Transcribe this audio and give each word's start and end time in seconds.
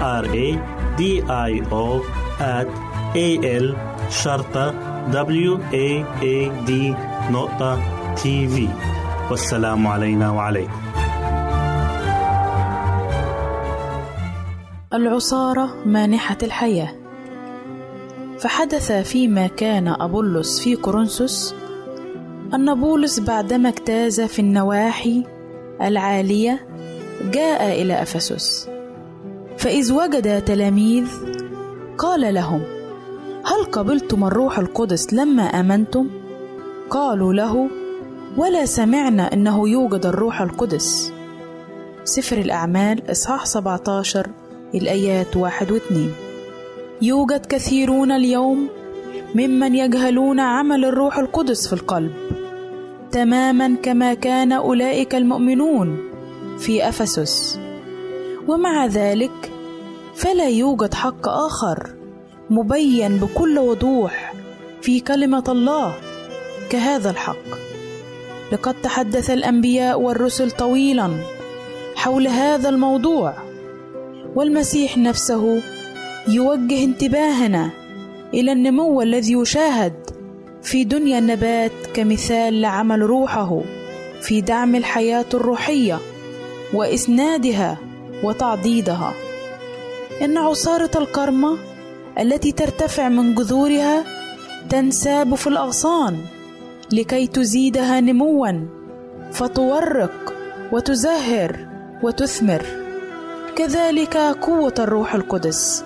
R 0.00 0.24
A 0.26 0.48
D 0.98 1.02
I 1.28 1.52
O 1.72 2.02
at 2.40 2.68
A 3.14 3.28
L 3.62 3.66
شرطة 4.10 4.74
W 5.12 5.58
A 5.72 6.04
A 6.22 6.36
D 6.68 6.70
نقطة 7.30 7.80
تي 8.14 8.48
في 8.48 8.68
والسلام 9.30 9.86
علينا 9.86 10.30
وعليكم. 10.30 10.80
العصارة 14.94 15.74
مانحة 15.86 16.38
الحياة. 16.42 16.94
فحدث 18.38 18.92
فيما 18.92 19.46
كان 19.46 19.88
أبولس 19.88 20.60
في 20.60 20.76
كورنثوس 20.76 21.54
أن 22.54 22.80
بولس 22.80 23.20
بعدما 23.20 23.68
اجتاز 23.68 24.20
في 24.20 24.38
النواحي 24.38 25.24
العالية 25.82 26.68
جاء 27.32 27.82
إلى 27.82 28.02
أفسس. 28.02 28.68
فإذ 29.58 29.92
وجد 29.92 30.44
تلاميذ 30.44 31.06
قال 31.98 32.34
لهم 32.34 32.62
هل 33.44 33.64
قبلتم 33.72 34.24
الروح 34.24 34.58
القدس 34.58 35.12
لما 35.12 35.42
آمنتم؟ 35.42 36.08
قالوا 36.90 37.32
له 37.32 37.68
ولا 38.36 38.64
سمعنا 38.64 39.32
أنه 39.32 39.68
يوجد 39.68 40.06
الروح 40.06 40.40
القدس. 40.40 41.12
سفر 42.04 42.38
الأعمال 42.38 43.10
إصحاح 43.10 43.46
17 43.46 44.26
الآيات 44.74 45.36
واحد 45.36 45.70
واثنين. 45.70 46.12
يوجد 47.02 47.46
كثيرون 47.46 48.12
اليوم 48.12 48.68
ممن 49.34 49.74
يجهلون 49.74 50.40
عمل 50.40 50.84
الروح 50.84 51.18
القدس 51.18 51.66
في 51.66 51.72
القلب 51.72 52.12
تماما 53.12 53.76
كما 53.82 54.14
كان 54.14 54.52
أولئك 54.52 55.14
المؤمنون 55.14 55.98
في 56.58 56.88
أفسس. 56.88 57.67
ومع 58.48 58.86
ذلك 58.86 59.52
فلا 60.14 60.48
يوجد 60.48 60.94
حق 60.94 61.28
آخر 61.28 61.94
مبين 62.50 63.16
بكل 63.16 63.58
وضوح 63.58 64.34
في 64.82 65.00
كلمة 65.00 65.44
الله 65.48 65.94
كهذا 66.70 67.10
الحق. 67.10 67.58
لقد 68.52 68.74
تحدث 68.82 69.30
الأنبياء 69.30 70.00
والرسل 70.00 70.50
طويلا 70.50 71.10
حول 71.96 72.28
هذا 72.28 72.68
الموضوع 72.68 73.34
والمسيح 74.34 74.98
نفسه 74.98 75.62
يوجه 76.28 76.84
انتباهنا 76.84 77.70
إلى 78.34 78.52
النمو 78.52 79.02
الذي 79.02 79.32
يشاهد 79.32 79.94
في 80.62 80.84
دنيا 80.84 81.18
النبات 81.18 81.72
كمثال 81.94 82.60
لعمل 82.60 83.00
روحه 83.00 83.60
في 84.22 84.40
دعم 84.40 84.74
الحياة 84.74 85.26
الروحية 85.34 85.98
وإسنادها 86.74 87.87
وتعضيدها. 88.22 89.12
إن 90.22 90.38
عصارة 90.38 90.90
الكرمه 90.96 91.58
التي 92.18 92.52
ترتفع 92.52 93.08
من 93.08 93.34
جذورها 93.34 94.04
تنساب 94.70 95.34
في 95.34 95.46
الأغصان 95.46 96.18
لكي 96.92 97.26
تزيدها 97.26 98.00
نموا 98.00 98.52
فتورق 99.32 100.34
وتزهر 100.72 101.66
وتثمر. 102.02 102.62
كذلك 103.56 104.16
قوة 104.16 104.74
الروح 104.78 105.14
القدس 105.14 105.84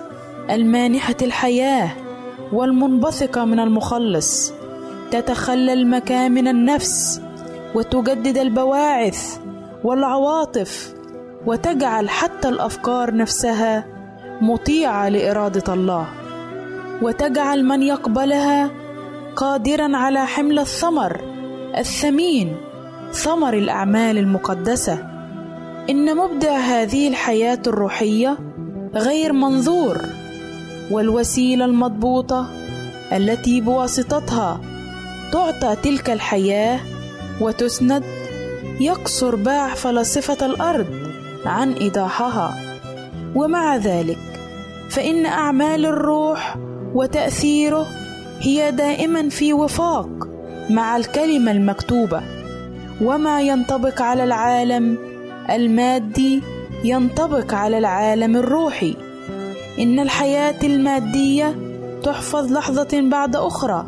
المانحة 0.49 1.15
الحياة 1.21 1.91
والمنبثقة 2.53 3.45
من 3.45 3.59
المخلص 3.59 4.53
تتخلل 5.11 5.89
مكامن 5.89 6.47
النفس 6.47 7.21
وتجدد 7.75 8.37
البواعث 8.37 9.37
والعواطف 9.83 10.93
وتجعل 11.45 12.09
حتى 12.09 12.49
الأفكار 12.49 13.15
نفسها 13.15 13.85
مطيعة 14.41 15.09
لإرادة 15.09 15.73
الله. 15.73 16.07
وتجعل 17.01 17.65
من 17.65 17.81
يقبلها 17.81 18.71
قادرا 19.35 19.97
على 19.97 20.25
حمل 20.25 20.59
الثمر 20.59 21.21
الثمين 21.77 22.55
ثمر 23.11 23.53
الأعمال 23.53 24.17
المقدسة. 24.17 24.97
إن 25.89 26.17
مبدع 26.17 26.57
هذه 26.57 27.07
الحياة 27.07 27.59
الروحية 27.67 28.37
غير 28.95 29.33
منظور 29.33 29.97
والوسيلة 30.91 31.65
المضبوطة 31.65 32.47
التي 33.13 33.61
بواسطتها 33.61 34.61
تعطى 35.33 35.75
تلك 35.83 36.09
الحياة 36.09 36.79
وتسند 37.41 38.03
يقصر 38.79 39.35
باع 39.35 39.73
فلاسفة 39.73 40.45
الأرض. 40.45 41.02
عن 41.45 41.73
إيضاحها. 41.73 42.53
ومع 43.35 43.77
ذلك 43.77 44.17
فإن 44.89 45.25
أعمال 45.25 45.85
الروح 45.85 46.57
وتأثيره 46.93 47.85
هي 48.39 48.71
دائما 48.71 49.29
في 49.29 49.53
وفاق 49.53 50.09
مع 50.69 50.97
الكلمة 50.97 51.51
المكتوبة. 51.51 52.21
وما 53.01 53.41
ينطبق 53.41 54.01
على 54.01 54.23
العالم 54.23 54.97
المادي 55.49 56.41
ينطبق 56.83 57.53
على 57.53 57.77
العالم 57.77 58.35
الروحي. 58.35 58.95
إن 59.79 59.99
الحياة 59.99 60.59
المادية 60.63 61.55
تحفظ 62.03 62.51
لحظة 62.51 63.09
بعد 63.09 63.35
أخرى 63.35 63.87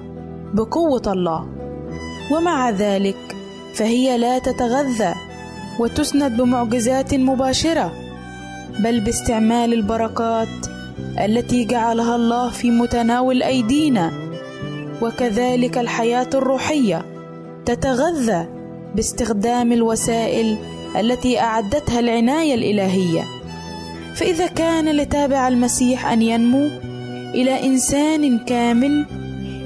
بقوة 0.53 1.01
الله. 1.07 1.47
ومع 2.31 2.69
ذلك 2.69 3.35
فهي 3.73 4.17
لا 4.17 4.39
تتغذى 4.39 5.13
وتسند 5.79 6.37
بمعجزات 6.41 7.13
مباشرة 7.13 7.91
بل 8.79 8.99
باستعمال 8.99 9.73
البركات 9.73 10.47
التي 11.25 11.65
جعلها 11.65 12.15
الله 12.15 12.49
في 12.49 12.71
متناول 12.71 13.43
أيدينا 13.43 14.11
وكذلك 15.01 15.77
الحياة 15.77 16.29
الروحية 16.33 17.05
تتغذى 17.65 18.47
باستخدام 18.95 19.71
الوسائل 19.71 20.57
التي 20.99 21.39
أعدتها 21.39 21.99
العناية 21.99 22.55
الإلهية. 22.55 23.23
فإذا 24.15 24.47
كان 24.47 24.85
لتابع 24.97 25.47
المسيح 25.47 26.11
أن 26.11 26.21
ينمو 26.21 26.69
إلى 27.33 27.65
إنسان 27.65 28.39
كامل 28.39 29.05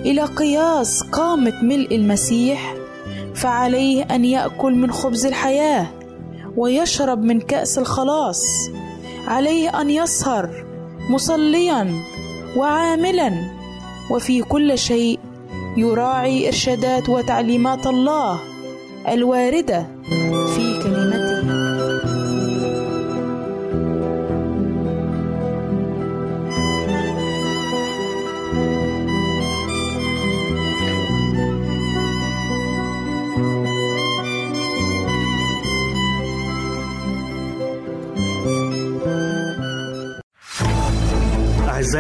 إلى 0.06 0.22
قياس 0.22 1.04
قامه 1.04 1.63
ملء 1.63 1.96
المسيح 1.96 2.75
فعليه 3.36 4.04
أن 4.04 4.25
يأكل 4.25 4.74
من 4.74 4.92
خبز 4.92 5.25
الحياة. 5.25 5.88
ويشرب 6.60 7.24
من 7.24 7.38
كأس 7.42 7.78
الخلاص. 7.78 8.44
عليه 9.28 9.82
أن 9.82 9.89
يسهر 9.89 10.50
مصليا 11.10 11.82
وعاملا 12.58 13.30
وفي 14.12 14.42
كل 14.42 14.78
شيء 14.78 15.20
يراعي 15.78 16.48
إرشادات 16.48 17.10
وتعليمات 17.10 17.88
الله 17.88 18.39
الواردة 19.08 19.88
في 20.56 20.66
كلمته 20.84 21.19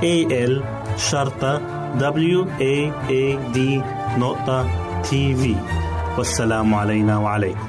A 0.00 0.24
L 0.32 0.62
شرطة 0.96 1.58
W 1.98 2.44
A 2.46 2.76
A 3.08 3.54
D 3.54 3.58
نقطة 4.18 4.66
تي 5.02 5.34
في 5.34 5.56
والسلام 6.18 6.74
علينا 6.74 7.18
وعليكم. 7.18 7.68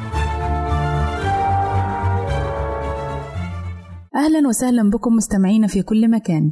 أهلا 4.16 4.48
وسهلا 4.48 4.90
بكم 4.90 5.16
مستمعين 5.16 5.68
في 5.68 5.82
كل 5.82 6.12
مكان. 6.12 6.52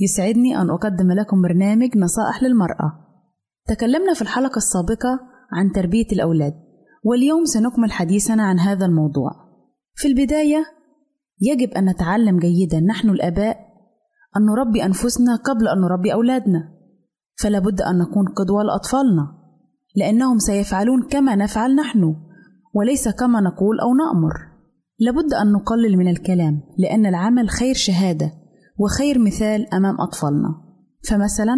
يسعدني 0.00 0.60
أن 0.60 0.70
أقدم 0.70 1.12
لكم 1.12 1.42
برنامج 1.42 1.96
نصائح 1.96 2.42
للمرأة. 2.42 2.92
تكلمنا 3.68 4.14
في 4.14 4.22
الحلقة 4.22 4.56
السابقة 4.56 5.20
عن 5.52 5.72
تربية 5.72 6.06
الأولاد 6.12 6.54
واليوم 7.04 7.44
سنكمل 7.44 7.92
حديثنا 7.92 8.42
عن 8.42 8.58
هذا 8.58 8.86
الموضوع. 8.86 9.30
في 9.94 10.08
البداية 10.08 10.64
يجب 11.40 11.70
أن 11.70 11.84
نتعلم 11.90 12.38
جيدا 12.38 12.80
نحن 12.80 13.10
الآباء 13.10 13.69
أن 14.36 14.42
نربي 14.42 14.84
أنفسنا 14.84 15.36
قبل 15.36 15.68
أن 15.68 15.80
نربي 15.80 16.12
أولادنا. 16.12 16.68
فلا 17.42 17.58
بد 17.58 17.80
أن 17.80 17.98
نكون 17.98 18.28
قدوة 18.28 18.62
لأطفالنا 18.62 19.40
لأنهم 19.96 20.38
سيفعلون 20.38 21.02
كما 21.02 21.36
نفعل 21.36 21.76
نحن 21.76 22.14
وليس 22.74 23.08
كما 23.08 23.40
نقول 23.40 23.80
أو 23.80 23.94
نأمر. 23.94 24.32
لابد 24.98 25.34
أن 25.34 25.52
نقلل 25.52 25.96
من 25.96 26.08
الكلام 26.08 26.60
لأن 26.78 27.06
العمل 27.06 27.50
خير 27.50 27.74
شهادة 27.74 28.32
وخير 28.78 29.18
مثال 29.18 29.74
أمام 29.74 30.00
أطفالنا. 30.00 30.48
فمثلا 31.08 31.54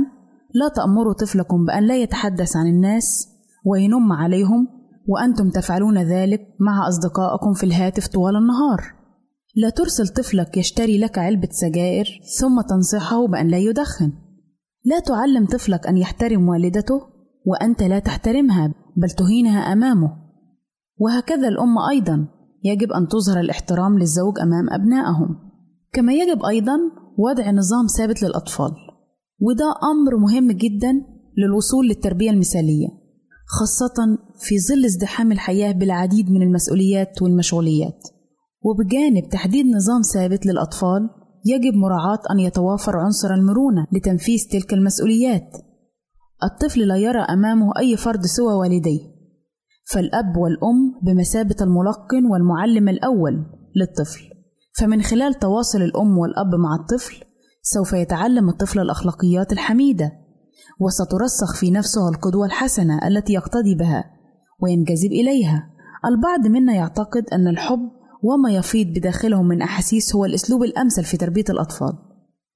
لا 0.54 0.68
تأمروا 0.68 1.12
طفلكم 1.12 1.64
بأن 1.64 1.82
لا 1.82 1.96
يتحدث 1.96 2.56
عن 2.56 2.66
الناس 2.66 3.28
وينم 3.66 4.12
عليهم 4.12 4.68
وأنتم 5.08 5.50
تفعلون 5.50 5.98
ذلك 5.98 6.40
مع 6.61 6.88
أصدقائكم 6.88 7.52
في 7.52 7.64
الهاتف 7.64 8.06
طوال 8.06 8.37
النهار. 8.37 9.01
لا 9.54 9.70
ترسل 9.70 10.08
طفلك 10.08 10.56
يشتري 10.56 10.98
لك 10.98 11.18
علبة 11.18 11.48
سجائر 11.50 12.20
ثم 12.40 12.60
تنصحه 12.60 13.26
بأن 13.26 13.48
لا 13.48 13.58
يدخن. 13.58 14.12
لا 14.84 14.98
تعلم 14.98 15.46
طفلك 15.46 15.86
أن 15.86 15.96
يحترم 15.96 16.48
والدته 16.48 17.00
وأنت 17.46 17.82
لا 17.82 17.98
تحترمها 17.98 18.74
بل 18.96 19.10
تهينها 19.10 19.72
أمامه. 19.72 20.16
وهكذا 20.98 21.48
الأم 21.48 21.78
أيضا 21.90 22.28
يجب 22.64 22.92
أن 22.92 23.08
تظهر 23.08 23.40
الاحترام 23.40 23.98
للزوج 23.98 24.40
أمام 24.40 24.70
أبنائهم. 24.70 25.36
كما 25.92 26.12
يجب 26.12 26.44
أيضا 26.44 26.76
وضع 27.18 27.50
نظام 27.50 27.86
ثابت 27.96 28.22
للأطفال. 28.22 28.72
وده 29.40 29.74
أمر 29.92 30.16
مهم 30.16 30.52
جدا 30.52 30.92
للوصول 31.38 31.88
للتربية 31.88 32.30
المثالية 32.30 32.88
خاصة 33.46 34.18
في 34.38 34.58
ظل 34.58 34.84
ازدحام 34.84 35.32
الحياة 35.32 35.72
بالعديد 35.72 36.30
من 36.30 36.42
المسؤوليات 36.42 37.22
والمشغوليات. 37.22 38.12
وبجانب 38.64 39.29
تحديد 39.31 39.66
نظام 39.66 40.03
ثابت 40.14 40.46
للأطفال 40.46 41.11
يجب 41.46 41.75
مراعاة 41.75 42.20
أن 42.31 42.40
يتوافر 42.40 42.96
عنصر 42.96 43.35
المرونة 43.35 43.87
لتنفيذ 43.92 44.38
تلك 44.53 44.72
المسؤوليات. 44.72 45.57
الطفل 46.44 46.81
لا 46.81 46.96
يرى 46.96 47.20
أمامه 47.20 47.72
أي 47.79 47.96
فرد 47.96 48.27
سوى 48.27 48.55
والديه. 48.55 49.01
فالأب 49.85 50.37
والأم 50.37 51.01
بمثابة 51.03 51.57
الملقن 51.61 52.27
والمعلم 52.31 52.88
الأول 52.88 53.46
للطفل. 53.77 54.20
فمن 54.79 55.03
خلال 55.03 55.35
تواصل 55.35 55.83
الأم 55.83 56.18
والأب 56.18 56.55
مع 56.55 56.75
الطفل 56.81 57.25
سوف 57.62 57.92
يتعلم 57.92 58.48
الطفل 58.48 58.81
الأخلاقيات 58.81 59.53
الحميدة 59.53 60.12
وسترسخ 60.81 61.61
في 61.61 61.70
نفسه 61.70 62.09
القدوة 62.09 62.46
الحسنة 62.46 63.09
التي 63.09 63.33
يقتدي 63.33 63.75
بها 63.75 64.05
وينجذب 64.61 65.12
إليها. 65.12 65.68
البعض 66.05 66.46
منا 66.46 66.75
يعتقد 66.75 67.25
أن 67.33 67.48
الحب 67.48 67.90
وما 68.22 68.50
يفيض 68.50 68.87
بداخلهم 68.87 69.48
من 69.48 69.62
أحاسيس 69.62 70.14
هو 70.14 70.24
الأسلوب 70.24 70.62
الأمثل 70.62 71.04
في 71.04 71.16
تربية 71.16 71.44
الأطفال. 71.50 71.92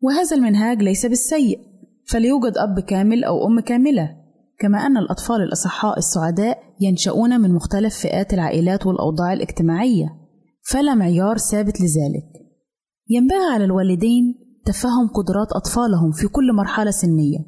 وهذا 0.03 0.37
المنهاج 0.37 0.83
ليس 0.83 1.07
بالسيء 1.07 1.59
فليوجد 2.07 2.59
أب 2.59 2.81
كامل 2.81 3.25
أو 3.25 3.47
أم 3.47 3.61
كاملة 3.61 4.17
كما 4.59 4.79
أن 4.79 4.97
الأطفال 4.97 5.43
الأصحاء 5.43 5.99
السعداء 5.99 6.59
ينشؤون 6.81 7.41
من 7.41 7.55
مختلف 7.55 7.95
فئات 7.95 8.35
العائلات 8.35 8.87
والأوضاع 8.87 9.33
الاجتماعية 9.33 10.09
فلا 10.63 10.95
معيار 10.95 11.39
ثابت 11.39 11.81
لذلك. 11.81 12.47
ينبغي 13.09 13.55
على 13.55 13.65
الوالدين 13.65 14.35
تفهم 14.67 15.09
قدرات 15.15 15.53
أطفالهم 15.53 16.13
في 16.13 16.29
كل 16.29 16.53
مرحلة 16.53 16.91
سنية. 16.91 17.39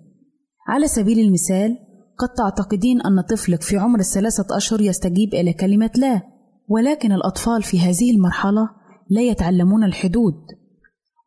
على 0.68 0.88
سبيل 0.88 1.18
المثال 1.18 1.78
قد 2.18 2.28
تعتقدين 2.28 3.00
أن 3.00 3.20
طفلك 3.20 3.62
في 3.62 3.76
عمر 3.76 3.98
الثلاثة 3.98 4.56
أشهر 4.56 4.80
يستجيب 4.80 5.34
إلى 5.34 5.52
كلمة 5.52 5.90
لا. 5.96 6.22
ولكن 6.68 7.12
الأطفال 7.12 7.62
في 7.62 7.80
هذه 7.80 8.10
المرحلة 8.16 8.68
لا 9.10 9.20
يتعلمون 9.20 9.84
الحدود. 9.84 10.34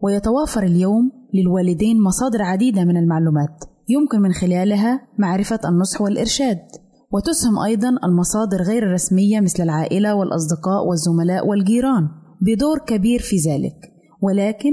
ويتوافر 0.01 0.63
اليوم 0.63 1.11
للوالدين 1.33 2.01
مصادر 2.01 2.41
عديدة 2.41 2.83
من 2.83 2.97
المعلومات. 2.97 3.63
يمكن 3.89 4.21
من 4.21 4.33
خلالها 4.33 5.07
معرفة 5.19 5.59
النصح 5.65 6.01
والإرشاد. 6.01 6.59
وتسهم 7.11 7.59
أيضا 7.59 7.89
المصادر 8.03 8.61
غير 8.61 8.83
الرسمية 8.83 9.39
مثل 9.39 9.63
العائلة 9.63 10.15
والأصدقاء 10.15 10.87
والزملاء 10.87 11.47
والجيران 11.47 12.09
بدور 12.41 12.79
كبير 12.87 13.19
في 13.19 13.35
ذلك. 13.37 13.75
ولكن 14.21 14.71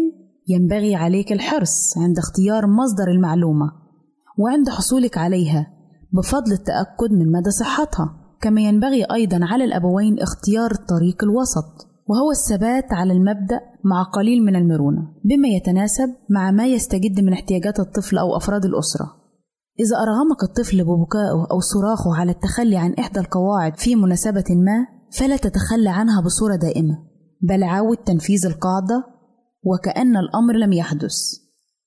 ينبغي 0.48 0.94
عليك 0.94 1.33
الحرص 1.33 1.98
عند 1.98 2.18
اختيار 2.18 2.66
مصدر 2.66 3.11
المعلومة. 3.11 3.72
وعند 4.38 4.68
حصولك 4.68 5.18
عليها 5.18 5.66
بفضل 6.12 6.52
التأكد 6.52 7.12
من 7.12 7.33
مدى 7.33 7.50
صحتها. 7.50 8.17
كما 8.40 8.61
ينبغي 8.61 9.05
أيضا 9.05 9.38
على 9.42 9.64
الأبوين 9.64 10.18
اختيار 10.18 10.70
الطريق 10.70 11.24
الوسط 11.24 11.88
وهو 12.07 12.31
الثبات 12.31 12.92
على 12.92 13.12
المبدأ 13.12 13.61
مع 13.85 14.03
قليل 14.03 14.44
من 14.44 14.57
المرونة 14.57 15.09
بما 15.24 15.48
يتناسب 15.48 16.14
مع 16.31 16.51
ما 16.51 16.66
يستجد 16.66 17.20
من 17.20 17.33
احتياجات 17.33 17.81
الطفل 17.81 18.18
أو 18.18 18.37
أفراد 18.37 18.64
الأسرة. 18.64 19.14
إذا 19.81 19.96
أرغمك 19.96 20.42
الطفل 20.42 20.85
ببكائه 20.85 21.46
أو 21.51 21.61
صراخه 21.61 22.16
على 22.16 22.31
التخلي 22.31 22.77
عن 22.77 22.94
إحدى 22.98 23.20
القواعد 23.20 23.77
في 23.77 23.96
مناسبة 23.96 24.44
ما 24.51 24.87
فلا 25.12 25.37
تتخلى 25.37 25.90
عنها 25.90 26.20
بصورة 26.20 26.57
دائمة. 26.57 26.98
بل 27.42 27.62
عاود 27.62 27.96
تنفيذ 27.96 28.46
القاعدة 28.46 29.05
وكأن 29.64 30.16
الأمر 30.16 30.55
لم 30.55 30.72
يحدث. 30.72 31.14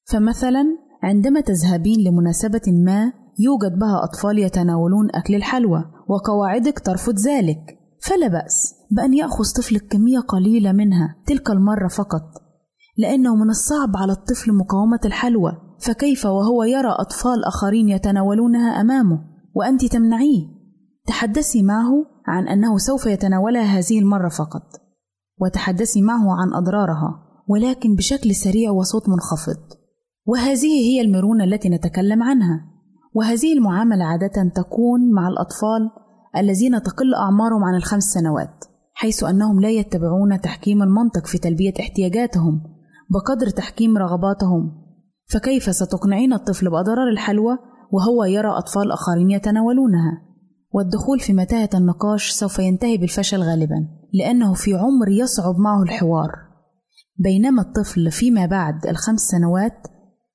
فمثلا 0.06 0.64
عندما 1.04 1.42
تذهبين 1.42 2.00
لمناسبة 2.08 2.62
ما 2.86 3.14
يوجد 3.42 3.80
بها 3.80 4.04
أطفال 4.04 4.40
يتناولون 4.40 5.08
أكل 5.14 5.36
الحلوى 5.36 5.86
وقواعدك 6.08 6.80
ترفض 6.80 7.16
ذلك. 7.28 7.78
فلا 8.02 8.28
بأس 8.28 8.76
بأن 8.92 9.14
يأخذ 9.14 9.44
طفلك 9.58 9.88
كمية 9.88 10.20
قليلة 10.20 10.72
منها 10.72 11.16
تلك 11.28 11.50
المرة 11.50 11.88
فقط 11.88 12.24
لأنه 12.98 13.36
من 13.36 13.50
الصعب 13.50 13.98
على 13.98 14.12
الطفل 14.12 14.54
مقاومة 14.54 15.00
الحلوى. 15.06 15.52
فكيف 15.82 16.26
وهو 16.26 16.64
يرى 16.64 16.90
أطفال 17.00 17.46
آخرين 17.46 17.90
يتناولونها 17.90 18.82
أمامه 18.82 19.20
وأنت 19.56 19.86
تمنعيه؟ 19.86 20.48
تحدثي 21.08 21.64
معه 21.64 22.06
عن 22.28 22.48
أنه 22.48 22.78
سوف 22.78 23.06
يتناولها 23.06 23.80
هذه 23.80 24.00
المرة 24.00 24.30
فقط 24.30 24.64
وتحدثي 25.42 26.02
معه 26.02 26.42
عن 26.42 26.54
أضرارها 26.54 27.24
ولكن 27.48 27.96
بشكل 27.96 28.36
سريع 28.36 28.72
وصوت 28.72 29.10
منخفض. 29.10 29.60
وهذه 30.26 30.68
هي 30.68 31.02
المرونة 31.02 31.44
التي 31.44 31.70
نتكلم 31.70 32.24
عنها. 32.24 32.71
وهذه 33.14 33.54
المعاملة 33.54 34.06
عادة 34.06 34.52
تكون 34.56 35.12
مع 35.12 35.28
الأطفال 35.28 35.90
الذين 36.38 36.82
تقل 36.84 37.14
أعمارهم 37.16 37.64
عن 37.64 37.76
الخمس 37.76 38.04
سنوات 38.04 38.66
حيث 38.94 39.24
أنهم 39.24 39.62
لا 39.62 39.70
يتبعون 39.70 40.42
تحكيم 40.42 40.84
المنطق 40.84 41.28
في 41.28 41.38
تلبية 41.38 41.74
احتياجاتهم 41.80 42.62
بقدر 43.10 43.50
تحكيم 43.50 43.98
رغباتهم. 43.98 44.72
فكيف 45.30 45.76
ستقنعين 45.76 46.34
الطفل 46.34 46.70
بأضرار 46.70 47.10
الحلوى 47.10 47.58
وهو 47.92 48.24
يرى 48.24 48.50
أطفال 48.50 48.92
آخرين 48.92 49.32
يتناولونها؟ 49.32 50.22
والدخول 50.74 51.20
في 51.20 51.34
متاهة 51.34 51.70
النقاش 51.74 52.30
سوف 52.30 52.60
ينتهي 52.60 52.98
بالفشل 52.98 53.44
غالبا 53.44 53.88
لأنه 54.14 54.54
في 54.54 54.74
عمر 54.74 55.10
يصعب 55.10 55.56
معه 55.58 55.84
الحوار. 55.84 56.32
بينما 57.18 57.62
الطفل 57.62 58.12
فيما 58.12 58.46
بعد 58.46 58.88
الخمس 58.88 59.22
سنوات 59.22 59.88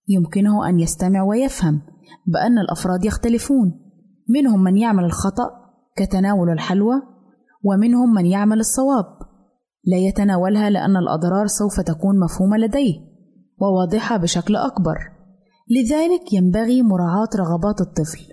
يمكنه 0.08 0.68
أن 0.68 0.80
يستمع 0.80 1.22
ويفهم. 1.22 1.82
بأن 2.26 2.59
الأفراد 2.59 3.05
يختلفون. 3.05 3.81
منهم 4.29 4.62
من 4.62 4.76
يعمل 4.76 5.05
الخطأ 5.05 5.50
كتناول 5.96 6.50
الحلوى 6.50 7.02
ومنهم 7.64 8.14
من 8.14 8.26
يعمل 8.26 8.61
الصواب. 8.61 9.05
لا 9.85 9.96
يتناولها 9.96 10.70
لأن 10.70 10.96
الأضرار 10.96 11.46
سوف 11.46 11.81
تكون 11.81 12.20
مفهومة 12.20 12.57
لديه 12.57 12.94
وواضحة 13.59 14.16
بشكل 14.16 14.57
أكبر. 14.57 14.96
لذلك 15.70 16.33
ينبغي 16.33 16.83
مراعاة 16.83 17.29
رغبات 17.37 17.81
الطفل 17.81 18.24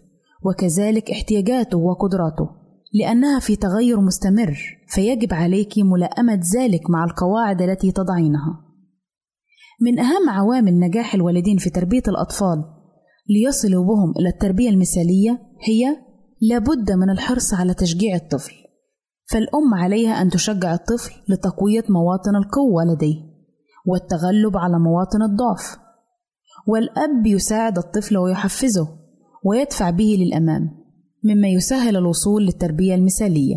وكذلك 0.46 1.12
احتياجاته 1.12 1.78
وقدراته 1.78 2.50
لأنها 2.93 3.39
في 3.39 3.56
تغير 3.56 4.02
مستمر 4.02 4.58
فيجب 4.88 5.34
عليك 5.34 5.74
ملائمة 5.78 6.39
ذلك 6.56 6.89
مع 6.89 7.04
القواعد 7.04 7.62
التي 7.62 7.91
تضعينها. 7.91 8.60
من 9.82 10.00
أهم 10.00 10.30
عوامل 10.30 10.80
نجاح 10.80 11.13
الوالدين 11.13 11.58
في 11.58 11.69
تربية 11.69 12.04
الأطفال 12.08 12.63
ليصلوا 13.30 13.86
بهم 13.86 14.12
إلى 14.20 14.30
التربية 14.30 14.70
المثالية 14.70 15.42
هي 15.68 15.98
لابد 16.42 16.92
من 16.92 17.10
الحرص 17.10 17.54
على 17.54 17.74
تشجيع 17.74 18.16
الطفل. 18.16 18.54
فالأم 19.32 19.74
عليها 19.74 20.22
أن 20.22 20.30
تشجع 20.30 20.74
الطفل 20.74 21.14
لتقوية 21.30 21.84
مواطن 21.90 22.36
القوة 22.36 22.84
لديه 22.84 23.16
والتغلب 23.86 24.58
على 24.58 24.80
مواطن 24.80 25.22
الضعف. 25.22 25.78
والأب 26.68 27.28
يساعد 27.28 27.78
الطفل 27.78 28.18
ويحفزه 28.18 28.88
ويدفع 29.46 29.90
به 29.90 30.18
للأمام 30.20 30.70
مما 31.24 31.48
يسهل 31.48 31.98
الوصول 31.98 32.46
للتربية 32.46 32.96
المثالية. 32.96 33.56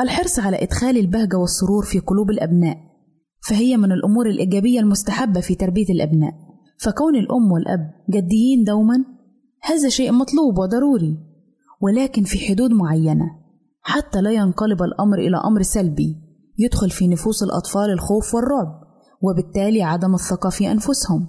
الحرص 0.00 0.38
على 0.38 0.62
إدخال 0.62 0.98
البهجة 0.98 1.36
والسرور 1.36 1.84
في 1.84 1.98
قلوب 1.98 2.30
الأبناء 2.30 2.76
فهي 3.48 3.76
من 3.76 3.92
الأمور 3.92 4.26
الإيجابية 4.26 4.80
المستحبة 4.80 5.40
في 5.40 5.54
تربية 5.54 5.86
الأبناء. 5.90 6.51
فكون 6.82 7.16
الأم 7.16 7.52
والأب 7.52 7.90
جديين 8.10 8.64
دوما 8.64 9.04
هذا 9.62 9.88
شيء 9.88 10.12
مطلوب 10.12 10.58
وضروري 10.58 11.18
ولكن 11.80 12.24
في 12.24 12.38
حدود 12.38 12.70
معينة 12.70 13.24
حتى 13.82 14.20
لا 14.20 14.30
ينقلب 14.30 14.82
الأمر 14.82 15.18
إلى 15.18 15.36
أمر 15.36 15.62
سلبي 15.62 16.16
يدخل 16.58 16.90
في 16.90 17.08
نفوس 17.08 17.42
الأطفال 17.42 17.90
الخوف 17.90 18.34
والرعب 18.34 18.82
وبالتالي 19.22 19.82
عدم 19.82 20.14
الثقة 20.14 20.50
في 20.50 20.70
أنفسهم 20.72 21.26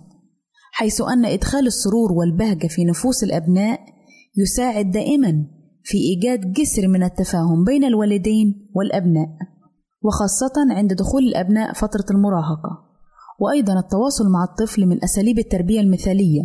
حيث 0.72 1.02
أن 1.02 1.26
إدخال 1.26 1.68
السرور 1.68 2.12
والبهجة 2.12 2.68
في 2.68 2.86
نفوس 2.86 3.24
الأبناء 3.24 3.80
يساعد 4.38 4.92
دائما 4.92 5.46
في 5.84 5.98
إيجاد 5.98 6.54
جسر 6.54 6.88
من 6.88 7.04
التفاهم 7.04 7.64
بين 7.64 7.84
الوالدين 7.84 8.70
والأبناء 8.76 9.28
وخاصة 10.02 10.54
عند 10.70 10.94
دخول 10.94 11.24
الأبناء 11.24 11.74
فترة 11.74 12.06
المراهقة. 12.12 12.93
وأيضا 13.44 13.80
التواصل 13.80 14.24
مع 14.30 14.44
الطفل 14.44 14.86
من 14.86 15.04
أساليب 15.04 15.40
التربية 15.40 15.82
المثالية 15.82 16.42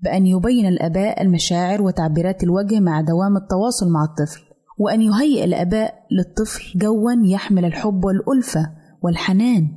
بأن 0.00 0.26
يبين 0.26 0.66
الآباء 0.66 1.22
المشاعر 1.22 1.82
وتعبيرات 1.82 2.42
الوجه 2.42 2.80
مع 2.80 3.00
دوام 3.00 3.36
التواصل 3.36 3.86
مع 3.88 4.04
الطفل 4.04 4.42
وأن 4.78 5.02
يهيئ 5.02 5.44
الآباء 5.44 5.94
للطفل 6.10 6.78
جوا 6.78 7.12
يحمل 7.24 7.64
الحب 7.64 8.04
والألفة 8.04 8.70
والحنان 9.02 9.68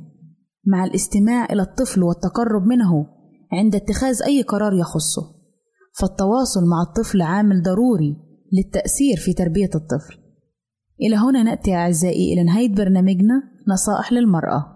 مع 0.66 0.84
الاستماع 0.84 1.44
إلى 1.44 1.62
الطفل 1.62 2.02
والتقرب 2.02 2.62
منه 2.62 3.06
عند 3.52 3.74
اتخاذ 3.74 4.22
أي 4.22 4.42
قرار 4.42 4.72
يخصه. 4.72 5.22
فالتواصل 6.00 6.60
مع 6.70 6.82
الطفل 6.82 7.22
عامل 7.22 7.62
ضروري 7.62 8.16
للتأثير 8.52 9.16
في 9.16 9.32
تربية 9.32 9.70
الطفل. 9.74 10.18
إلى 11.00 11.16
هنا 11.16 11.42
نأتي 11.42 11.74
أعزائي 11.74 12.32
إلى 12.32 12.44
نهاية 12.44 12.74
برنامجنا 12.74 13.42
نصائح 13.68 14.12
للمرأة. 14.12 14.75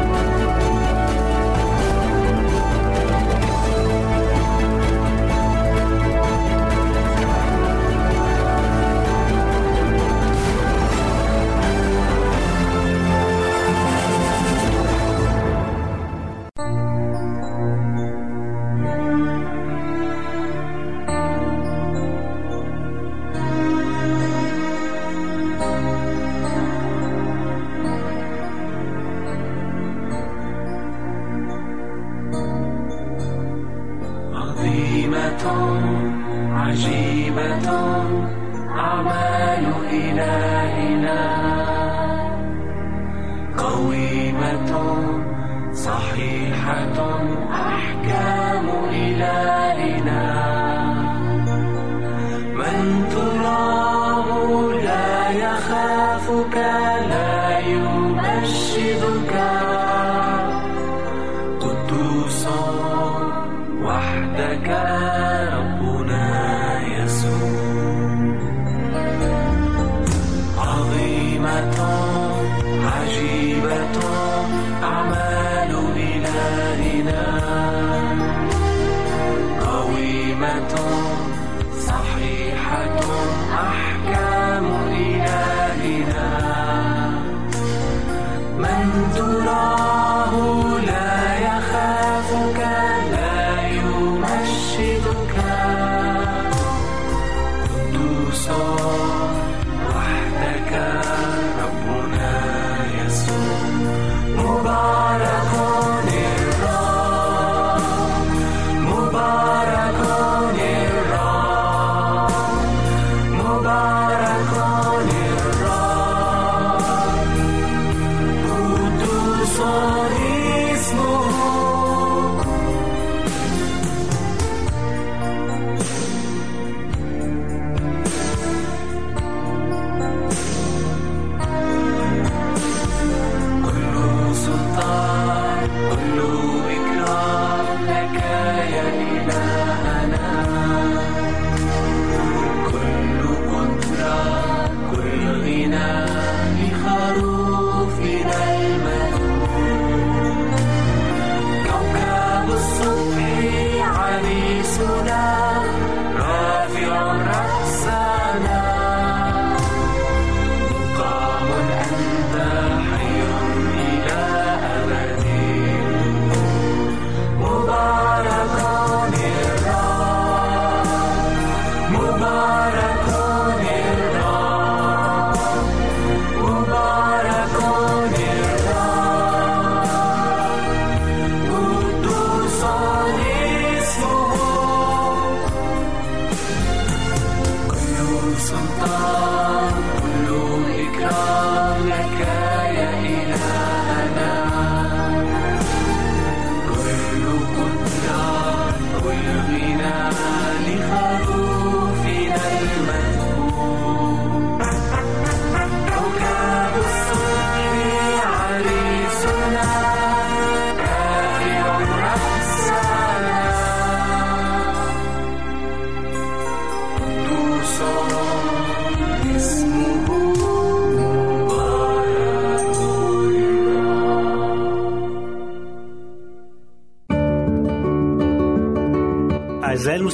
ذكرى 64.37 65.30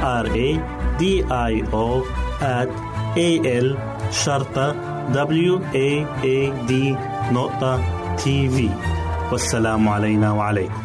R 0.00 0.26
A 0.26 0.50
D 1.00 1.02
I 1.30 1.54
O 1.72 2.04
at 2.40 2.70
A 3.16 3.30
L 3.64 3.76
شرطة 4.10 4.74
W 5.12 5.58
A 5.74 6.06
A 6.24 6.68
D 6.68 6.72
نقطة 7.32 7.82
تي 8.16 8.48
في 8.48 8.70
والسلام 9.32 9.88
علينا 9.88 10.30
وعليكم. 10.32 10.82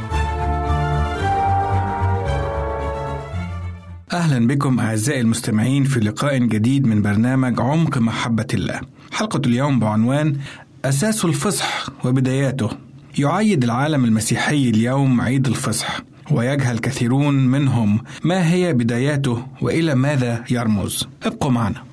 أهلا 4.13 4.47
بكم 4.47 4.79
أعزائي 4.79 5.21
المستمعين 5.21 5.83
في 5.83 5.99
لقاء 5.99 6.37
جديد 6.37 6.87
من 6.87 7.01
برنامج 7.01 7.61
عمق 7.61 7.97
محبة 7.97 8.47
الله. 8.53 8.81
حلقة 9.11 9.41
اليوم 9.45 9.79
بعنوان 9.79 10.37
أساس 10.85 11.25
الفصح 11.25 11.85
وبداياته. 12.05 12.69
يعيد 13.17 13.63
العالم 13.63 14.05
المسيحي 14.05 14.69
اليوم 14.69 15.21
عيد 15.21 15.47
الفصح. 15.47 15.99
ويجهل 16.31 16.79
كثيرون 16.79 17.47
منهم 17.47 17.99
ما 18.23 18.53
هي 18.53 18.73
بداياته 18.73 19.45
وإلى 19.61 19.95
ماذا 19.95 20.43
يرمز. 20.49 21.07
ابقوا 21.23 21.51
معنا. 21.51 21.83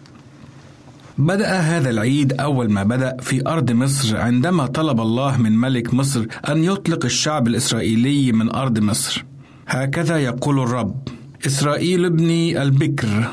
بدأ 1.19 1.53
هذا 1.53 1.91
العيد 1.91 2.33
أول 2.33 2.71
ما 2.71 2.83
بدأ 2.83 3.17
في 3.21 3.49
أرض 3.49 3.73
مصر 3.73 4.17
عندما 4.17 4.67
طلب 4.67 5.01
الله 5.01 5.37
من 5.37 5.53
ملك 5.53 5.95
مصر 5.95 6.27
أن 6.49 6.65
يطلق 6.65 7.05
الشعب 7.05 7.47
الإسرائيلي 7.47 8.33
من 8.33 8.55
أرض 8.55 8.79
مصر. 8.79 9.25
هكذا 9.69 10.19
يقول 10.19 10.61
الرب 10.61 11.09
إسرائيل 11.47 12.05
ابني 12.05 12.63
البكر 12.63 13.29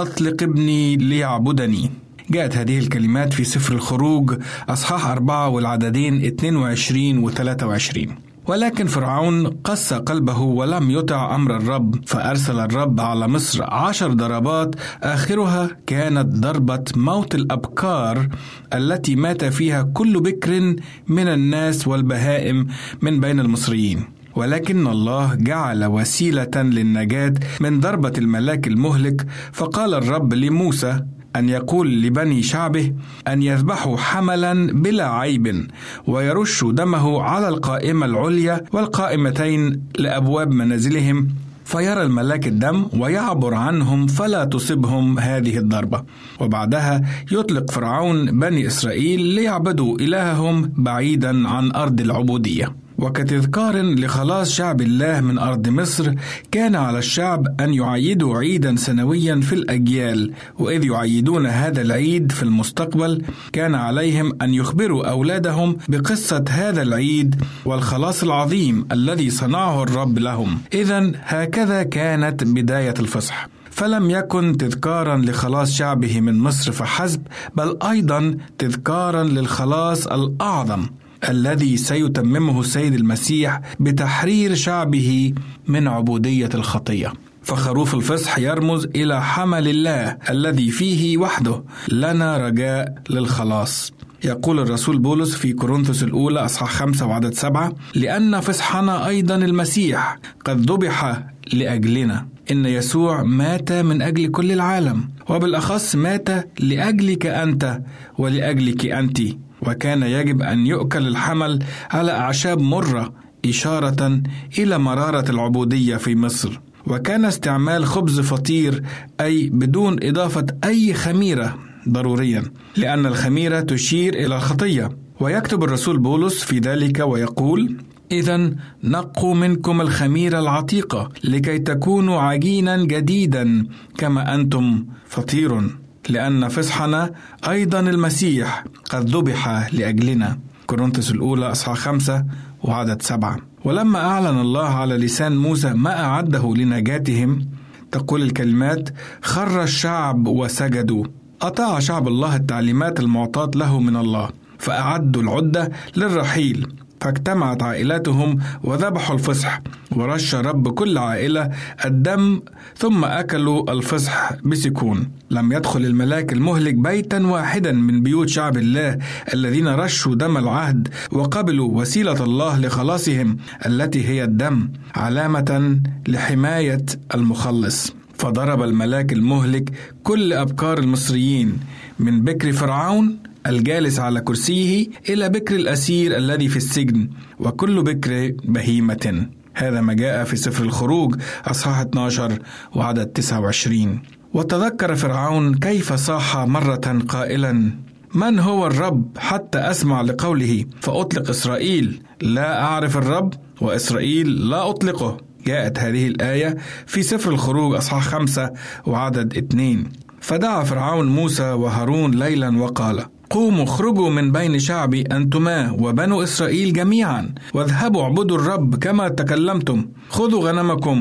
أطلق 0.00 0.42
ابني 0.42 0.96
ليعبدني. 0.96 1.90
جاءت 2.30 2.56
هذه 2.56 2.78
الكلمات 2.78 3.32
في 3.32 3.44
سفر 3.44 3.74
الخروج 3.74 4.38
أصحاح 4.68 5.06
أربعة 5.06 5.48
والعددين 5.48 6.24
22 6.24 7.18
و 7.18 7.30
23 7.30 8.31
ولكن 8.46 8.86
فرعون 8.86 9.46
قسى 9.46 9.94
قلبه 9.94 10.40
ولم 10.40 10.90
يطع 10.90 11.34
أمر 11.34 11.56
الرب 11.56 12.04
فأرسل 12.06 12.60
الرب 12.60 13.00
على 13.00 13.28
مصر 13.28 13.62
عشر 13.62 14.12
ضربات 14.12 14.74
آخرها 15.02 15.68
كانت 15.86 16.26
ضربة 16.26 16.84
موت 16.96 17.34
الأبكار 17.34 18.28
التي 18.74 19.16
مات 19.16 19.44
فيها 19.44 19.82
كل 19.82 20.20
بكر 20.20 20.76
من 21.08 21.28
الناس 21.28 21.88
والبهائم 21.88 22.66
من 23.02 23.20
بين 23.20 23.40
المصريين. 23.40 24.04
ولكن 24.36 24.86
الله 24.86 25.34
جعل 25.34 25.84
وسيلة 25.84 26.50
للنجاة 26.56 27.34
من 27.60 27.80
ضربة 27.80 28.12
الملاك 28.18 28.66
المهلك 28.66 29.26
فقال 29.52 29.94
الرب 29.94 30.34
لموسى 30.34 31.00
أن 31.36 31.48
يقول 31.48 32.02
لبني 32.02 32.42
شعبه 32.42 32.92
أن 33.28 33.42
يذبحوا 33.42 33.96
حملا 33.96 34.72
بلا 34.72 35.08
عيب 35.10 35.66
ويرشوا 36.06 36.72
دمه 36.72 37.22
على 37.22 37.48
القائمة 37.48 38.06
العليا 38.06 38.64
والقائمتين 38.72 39.82
لأبواب 39.98 40.50
منازلهم 40.50 41.28
فيرى 41.64 42.02
الملاك 42.02 42.46
الدم 42.46 42.86
ويعبر 42.98 43.54
عنهم 43.54 44.06
فلا 44.06 44.44
تصبهم 44.44 45.18
هذه 45.18 45.58
الضربة. 45.58 46.04
وبعدها 46.40 47.02
يطلق 47.32 47.70
فرعون 47.70 48.38
بني 48.40 48.66
إسرائيل 48.66 49.20
ليعبدوا 49.20 49.98
إلههم 49.98 50.72
بعيدا 50.76 51.48
عن 51.48 51.72
أرض 51.72 52.00
العبودية. 52.00 52.81
وكتذكار 52.98 53.82
لخلاص 53.82 54.50
شعب 54.50 54.80
الله 54.80 55.20
من 55.20 55.38
أرض 55.38 55.68
مصر 55.68 56.14
كان 56.52 56.74
على 56.74 56.98
الشعب 56.98 57.60
أن 57.60 57.74
يعيدوا 57.74 58.38
عيدا 58.38 58.76
سنويا 58.76 59.40
في 59.40 59.54
الأجيال 59.54 60.32
وإذ 60.58 60.84
يعيدون 60.84 61.46
هذا 61.46 61.82
العيد 61.82 62.32
في 62.32 62.42
المستقبل 62.42 63.22
كان 63.52 63.74
عليهم 63.74 64.32
أن 64.42 64.54
يخبروا 64.54 65.10
أولادهم 65.10 65.76
بقصة 65.88 66.44
هذا 66.48 66.82
العيد 66.82 67.42
والخلاص 67.64 68.22
العظيم 68.22 68.86
الذي 68.92 69.30
صنعه 69.30 69.82
الرب 69.82 70.18
لهم. 70.18 70.58
إذا 70.74 71.12
هكذا 71.14 71.82
كانت 71.82 72.44
بداية 72.44 72.94
الفصح. 72.98 73.48
فلم 73.70 74.10
يكن 74.10 74.56
تذكارا 74.56 75.16
لخلاص 75.16 75.72
شعبه 75.72 76.20
من 76.20 76.38
مصر 76.38 76.72
فحسب 76.72 77.22
بل 77.56 77.78
أيضا 77.82 78.36
تذكارا 78.58 79.24
للخلاص 79.24 80.06
الأعظم. 80.06 80.86
الذي 81.28 81.76
سيتممه 81.76 82.60
السيد 82.60 82.94
المسيح 82.94 83.60
بتحرير 83.80 84.54
شعبه 84.54 85.32
من 85.68 85.88
عبودية 85.88 86.50
الخطية. 86.54 87.12
فخروف 87.42 87.94
الفصح 87.94 88.38
يرمز 88.38 88.84
إلى 88.84 89.22
حمل 89.22 89.68
الله 89.68 90.16
الذي 90.30 90.70
فيه 90.70 91.18
وحده 91.18 91.64
لنا 91.88 92.36
رجاء 92.36 92.94
للخلاص. 93.10 93.92
يقول 94.24 94.60
الرسول 94.60 94.98
بولس 94.98 95.34
في 95.34 95.52
كورنثوس 95.52 96.02
الأولى 96.02 96.44
أصحاح 96.44 96.70
خمسة 96.70 97.06
وعدد 97.06 97.34
سبعة 97.34 97.72
لأن 97.94 98.40
فصحنا 98.40 99.08
أيضا 99.08 99.34
المسيح 99.36 100.18
قد 100.44 100.70
ذبح 100.70 101.22
لأجلنا. 101.52 102.26
إن 102.50 102.66
يسوع 102.66 103.22
مات 103.22 103.72
من 103.72 104.02
أجل 104.02 104.30
كل 104.30 104.52
العالم 104.52 105.08
وبالأخص 105.28 105.96
مات 105.96 106.28
لأجلك 106.60 107.26
أنت 107.26 107.80
ولأجلك 108.18 108.86
أنت. 108.86 109.20
وكان 109.66 110.02
يجب 110.02 110.42
أن 110.42 110.66
يؤكل 110.66 111.06
الحمل 111.08 111.58
على 111.90 112.12
أعشاب 112.12 112.60
مرة 112.60 113.12
إشارة 113.46 114.20
إلى 114.58 114.78
مرارة 114.78 115.30
العبودية 115.30 115.96
في 115.96 116.16
مصر. 116.16 116.60
وكان 116.86 117.24
استعمال 117.24 117.86
خبز 117.86 118.20
فطير 118.20 118.82
أي 119.20 119.48
بدون 119.52 119.96
إضافة 120.02 120.46
أي 120.64 120.94
خميرة 120.94 121.58
ضروريا 121.88 122.42
لأن 122.76 123.06
الخميرة 123.06 123.60
تشير 123.60 124.14
إلى 124.14 124.36
الخطية. 124.36 124.90
ويكتب 125.20 125.64
الرسول 125.64 125.98
بولس 125.98 126.44
في 126.44 126.58
ذلك 126.58 127.00
ويقول 127.00 127.76
إذا 128.12 128.50
نقوا 128.84 129.34
منكم 129.34 129.80
الخميرة 129.80 130.38
العتيقة 130.38 131.08
لكي 131.24 131.58
تكونوا 131.58 132.20
عجينا 132.20 132.76
جديدا 132.84 133.66
كما 133.98 134.34
أنتم 134.34 134.84
فطير 135.06 135.60
لأن 136.08 136.48
فصحنا 136.48 137.10
أيضا 137.48 137.80
المسيح 137.80 138.64
قد 138.90 139.16
ذبح 139.16 139.72
لأجلنا. 139.72 140.38
كورنثوس 140.66 141.10
الأولى 141.10 141.50
أصحاح 141.50 141.78
خمسة 141.78 142.24
وعدد 142.62 143.02
سبعة. 143.02 143.36
ولما 143.64 143.98
أعلن 143.98 144.40
الله 144.40 144.68
على 144.68 144.96
لسان 144.96 145.36
موسى 145.36 145.70
ما 145.70 146.04
أعده 146.04 146.54
لنجاتهم 146.56 147.48
تقول 147.92 148.22
الكلمات 148.22 148.88
خر 149.22 149.62
الشعب 149.62 150.26
وسجدوا. 150.26 151.04
أطاع 151.42 151.78
شعب 151.78 152.08
الله 152.08 152.36
التعليمات 152.36 153.00
المعطاة 153.00 153.50
له 153.54 153.80
من 153.80 153.96
الله 153.96 154.30
فأعدوا 154.58 155.22
العدة 155.22 155.72
للرحيل. 155.96 156.81
فاجتمعت 157.02 157.62
عائلاتهم 157.62 158.38
وذبحوا 158.64 159.14
الفصح. 159.16 159.60
ورش 159.90 160.34
رب 160.34 160.68
كل 160.68 160.98
عائلة 160.98 161.50
الدم 161.84 162.40
ثم 162.76 163.04
أكلوا 163.04 163.72
الفصح 163.72 164.32
بسكون. 164.44 165.10
لم 165.30 165.52
يدخل 165.52 165.84
الملاك 165.84 166.32
المهلك 166.32 166.74
بيتا 166.74 167.26
واحدا 167.26 167.72
من 167.72 168.02
بيوت 168.02 168.28
شعب 168.28 168.56
الله 168.56 168.98
الذين 169.34 169.68
رشوا 169.68 170.14
دم 170.14 170.36
العهد 170.36 170.88
وقبلوا 171.12 171.70
وسيلة 171.80 172.24
الله 172.24 172.58
لخلاصهم 172.60 173.36
التي 173.66 174.08
هي 174.08 174.24
الدم 174.24 174.68
علامة 174.94 175.80
لحماية 176.08 176.86
المخلص. 177.14 177.94
فضرب 178.18 178.62
الملاك 178.62 179.12
المهلك 179.12 179.70
كل 180.02 180.32
أبكار 180.32 180.78
المصريين 180.78 181.58
من 181.98 182.24
بكر 182.24 182.52
فرعون 182.52 183.18
الجالس 183.46 183.98
على 183.98 184.20
كرسيه 184.20 184.86
إلى 185.08 185.28
بكر 185.28 185.54
الأسير 185.56 186.16
الذي 186.16 186.48
في 186.48 186.56
السجن 186.56 187.08
وكل 187.38 187.82
بكر 187.82 188.32
بهيمة. 188.44 189.26
هذا 189.54 189.80
ما 189.80 189.92
جاء 189.92 190.24
في 190.24 190.36
سفر 190.36 190.64
الخروج 190.64 191.16
أصحاح 191.44 191.78
12 191.78 192.38
وعدد 192.74 193.06
29 193.06 194.02
وتذكر 194.34 194.94
فرعون 194.94 195.54
كيف 195.54 195.92
صاح 195.92 196.36
مرة 196.36 197.02
قائلا 197.08 197.70
من 198.14 198.38
هو 198.38 198.66
الرب 198.66 199.18
حتى 199.18 199.58
أسمع 199.58 200.02
لقوله 200.02 200.64
فأطلق 200.80 201.30
إسرائيل 201.30 202.02
لا 202.20 202.62
أعرف 202.62 202.96
الرب 202.96 203.34
وإسرائيل 203.60 204.48
لا 204.50 204.70
أطلقه. 204.70 205.16
جاءت 205.46 205.78
هذه 205.78 206.08
الآية 206.08 206.56
في 206.86 207.02
سفر 207.02 207.30
الخروج 207.30 207.74
أصحاح 207.74 208.02
خمسة 208.02 208.50
وعدد 208.86 209.36
اثنين. 209.36 209.88
فدعا 210.20 210.64
فرعون 210.64 211.08
موسى 211.08 211.52
وهارون 211.52 212.10
ليلا 212.10 212.58
وقال 212.58 213.04
قوموا 213.32 213.64
اخرجوا 213.64 214.10
من 214.10 214.26
بين 214.32 214.58
شعبي 214.58 215.02
أنتما 215.02 215.58
وبنو 215.82 216.22
إسرائيل 216.22 216.72
جميعا 216.72 217.22
واذهبوا 217.54 218.02
اعبدوا 218.02 218.36
الرب 218.38 218.70
كما 218.84 219.08
تكلمتم 219.08 219.78
خذوا 220.08 220.40
غنمكم 220.48 220.98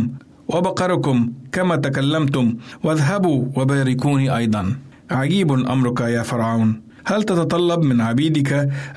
وبقركم 0.47 1.17
كما 1.51 1.75
تكلمتم 1.75 2.45
واذهبوا 2.83 3.39
وباركوني 3.55 4.37
أيضا 4.37 4.63
عجيب 5.11 5.51
أمرك 5.51 5.99
يا 6.15 6.23
فرعون 6.23 6.69
هل 7.05 7.23
تتطلب 7.23 7.81
من 7.83 8.01
عبيدك 8.01 8.51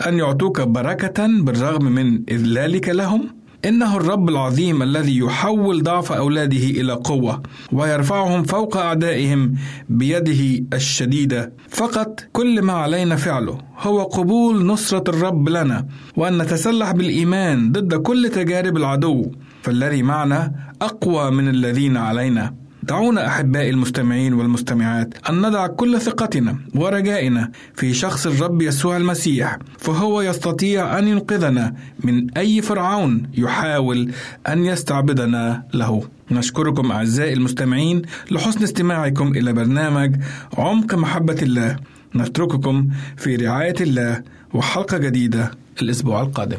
أن 0.06 0.18
يعطوك 0.18 0.60
بركة 0.60 1.18
بالرغم 1.44 1.84
من 1.84 2.06
إذلالك 2.28 2.88
لهم؟ 2.88 3.22
إنه 3.64 3.96
الرب 3.96 4.28
العظيم 4.28 4.82
الذي 4.82 5.18
يحول 5.18 5.82
ضعف 5.82 6.12
أولاده 6.12 6.56
إلى 6.80 6.92
قوة 6.92 7.42
ويرفعهم 7.72 8.42
فوق 8.42 8.76
أعدائهم 8.76 9.54
بيده 9.88 10.64
الشديدة. 10.72 11.52
فقط 11.68 12.20
كل 12.32 12.62
ما 12.62 12.72
علينا 12.72 13.16
فعله 13.16 13.58
هو 13.78 14.02
قبول 14.02 14.66
نصرة 14.66 15.10
الرب 15.10 15.48
لنا 15.48 15.86
وأن 16.16 16.38
نتسلح 16.38 16.90
بالإيمان 16.92 17.72
ضد 17.72 17.94
كل 17.94 18.28
تجارب 18.28 18.76
العدو 18.76 19.30
فالذي 19.62 20.02
معنا 20.02 20.52
أقوى 20.82 21.30
من 21.30 21.48
الذين 21.48 21.96
علينا. 21.96 22.63
دعونا 22.88 23.26
أحبائي 23.26 23.70
المستمعين 23.70 24.34
والمستمعات 24.34 25.14
أن 25.30 25.40
نضع 25.40 25.66
كل 25.66 26.00
ثقتنا 26.00 26.56
ورجائنا 26.74 27.50
في 27.74 27.94
شخص 27.94 28.26
الرب 28.26 28.62
يسوع 28.62 28.96
المسيح 28.96 29.58
فهو 29.78 30.22
يستطيع 30.22 30.98
أن 30.98 31.08
ينقذنا 31.08 31.74
من 32.04 32.30
أي 32.30 32.62
فرعون 32.62 33.22
يحاول 33.34 34.12
أن 34.48 34.64
يستعبدنا 34.64 35.64
له. 35.74 36.08
نشكركم 36.30 36.92
أعزائي 36.92 37.32
المستمعين 37.32 38.02
لحسن 38.30 38.62
استماعكم 38.62 39.28
إلى 39.28 39.52
برنامج 39.52 40.16
عمق 40.58 40.94
محبة 40.94 41.38
الله. 41.42 41.76
نترككم 42.16 42.88
في 43.16 43.36
رعاية 43.36 43.74
الله 43.80 44.22
وحلقة 44.54 44.98
جديدة 44.98 45.50
الأسبوع 45.82 46.22
القادم. 46.22 46.58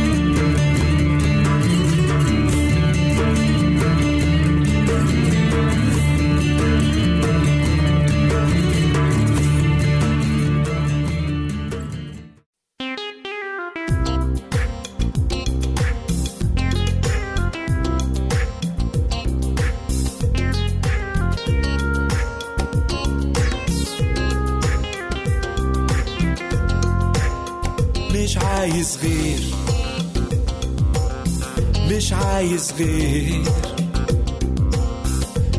غير 32.85 33.43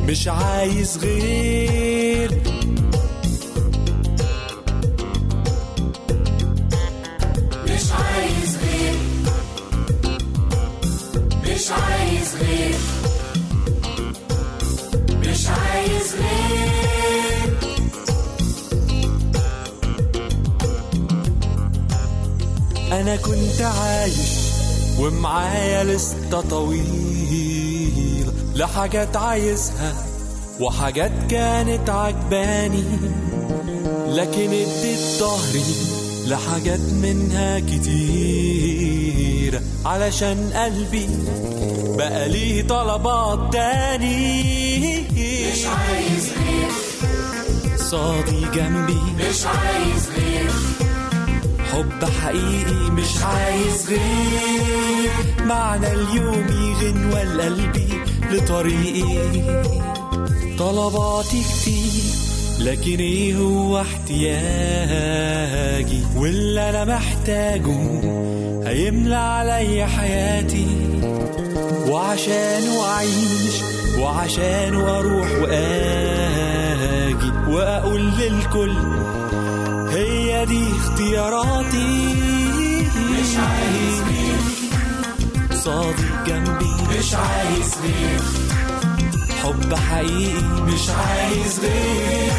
مش 0.09 0.29
عايز 0.29 0.99
غير. 0.99 2.31
مش 7.64 7.93
عايز 7.93 8.57
غير. 8.62 8.95
مش 11.45 11.70
عايز 11.70 12.35
غير. 12.43 12.79
مش 15.20 15.47
عايز 15.49 16.14
غير. 16.14 17.59
أنا 22.93 23.16
كنت 23.16 23.61
عايش 23.61 24.41
ومعايا 24.99 25.84
لستة 25.84 26.40
طويل 26.40 28.26
لحاجات 28.55 29.16
عايزها 29.16 29.95
وحاجات 30.61 31.12
كانت 31.30 31.90
عجباني 31.90 32.84
لكن 34.09 34.49
اديت 34.53 34.99
ظهري 35.18 35.64
لحاجات 36.26 36.80
منها 37.03 37.61
كتير. 37.61 39.61
علشان 39.84 40.51
قلبي 40.55 41.09
بقى 41.97 42.28
ليه 42.28 42.62
طلبات 42.66 43.53
تاني. 43.53 45.01
مش 45.53 45.64
عايز 45.66 46.32
غير 46.47 46.70
صادي 47.76 48.40
جنبي. 48.55 49.01
مش 49.18 49.47
عايز 49.47 50.09
غير 50.16 50.32
حب 51.73 52.05
حقيقي 52.23 52.91
مش 52.91 53.23
عايز 53.23 53.89
غير. 53.89 55.11
معنى 55.47 55.87
اليوم 55.93 56.47
يغنوى 56.49 57.23
لقلبي 57.25 57.89
لطريقي. 58.31 59.62
طلباتي 60.59 61.43
كتير 61.43 62.03
لكن 62.59 62.99
إيه 62.99 63.35
هو 63.37 63.81
احتياجي؟ 63.81 64.33
واللي 66.16 66.70
أنا 66.70 66.85
محتاجه 66.85 68.01
هيملى 68.66 69.14
عليا 69.14 69.87
حياتي. 69.87 70.66
وعشانه 71.89 72.85
أعيش 72.85 73.62
وعشانه 73.99 74.99
أروح 74.99 75.29
وآجي. 75.43 77.33
وأقول 77.49 78.11
للكل 78.18 78.77
هي 79.91 80.22
دي 80.53 80.76
اختياراتي. 80.76 82.14
مش 83.11 83.36
عايز 83.36 84.00
غير 84.09 84.40
صادق 85.64 86.26
جنبي. 86.26 86.98
مش 86.98 87.14
عايز 87.14 87.74
غير 87.82 88.20
حب 89.42 89.74
حقيقي. 89.74 90.42
مش 90.62 90.88
عايز 90.90 91.61
غير 91.62 92.32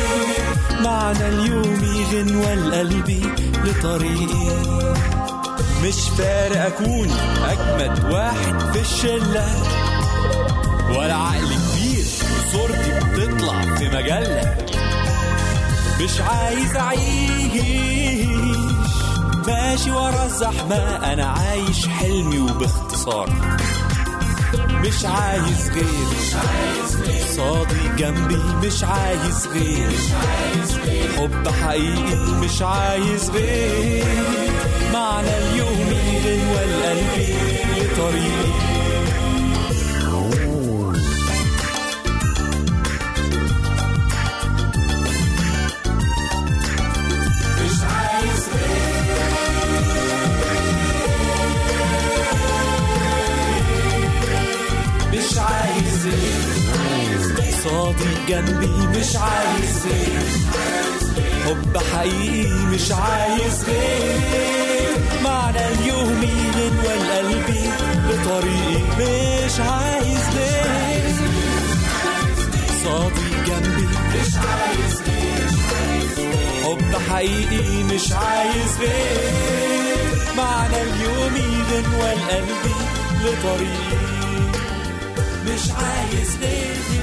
معنى 0.82 1.28
اليوم 1.28 1.80
يغنوى 1.84 2.56
لقلبي 2.56 3.24
لطريقي 3.64 4.64
مش 5.84 5.96
فارق 6.18 6.66
أكون 6.66 7.10
أجمد 7.46 8.14
واحد 8.14 8.60
في 8.74 8.82
الشلة. 8.82 9.48
ولا 10.90 11.16
عقل 11.16 11.48
كبير 11.48 12.06
وصورتي 12.38 13.00
بتطلع 13.00 13.76
في 13.76 13.90
مجلة. 13.90 14.73
مش 16.04 16.22
عايز 16.22 16.76
أعيش. 16.76 17.62
ماشي 19.48 19.92
ورا 19.92 20.26
الزحمة 20.26 20.76
أنا 21.14 21.26
عايش 21.26 21.88
حلمي 21.88 22.40
وباختصار. 22.40 23.30
مش 24.70 25.06
عايز 25.06 25.70
غير. 25.70 25.84
مش 25.84 26.36
عايز 26.36 26.96
غير 26.96 27.26
صادق 27.36 27.96
جنبي 27.98 28.68
مش 28.68 28.84
عايز 28.84 29.48
غير. 29.48 29.88
مش 29.88 30.12
عايز 30.12 30.78
غير 30.78 31.12
حب 31.18 31.48
حقيقي 31.48 32.16
مش 32.16 32.62
عايز 32.62 33.30
غير. 33.30 34.06
معنى 34.94 35.38
اليوم 35.38 35.80
يغنوى 35.92 36.66
لقلبي 36.66 37.36
لطريقي 37.78 38.54
صادق 57.64 58.28
جنبي 58.28 59.00
مش 59.00 59.16
عايز 59.16 59.86
غير. 59.86 60.24
حب 61.46 61.78
حقيقي 61.78 62.50
مش 62.50 62.92
عايز 62.92 63.64
غير. 63.68 64.98
معنى 65.24 65.68
اليوم 65.68 66.24
يغنوى 66.24 66.94
لقلبي 66.96 67.70
لطريقي 68.10 68.84
مش 69.46 69.60
عايز 69.60 70.24
غير. 70.36 71.16
صادق 72.84 73.32
جنبي 73.48 73.88
مش 74.14 74.36
عايز 74.36 75.02
غير. 75.08 75.50
حب 76.64 76.96
حقيقي 77.10 77.84
مش 77.84 78.12
عايز 78.12 78.78
غير. 78.80 80.04
معنى 80.38 80.82
اليوم 80.82 81.36
يغنوى 81.36 82.14
لقلبي 82.14 82.76
لطريقي 83.24 84.04
مش 85.46 85.72
عايز 85.72 86.38
غير. 86.42 87.03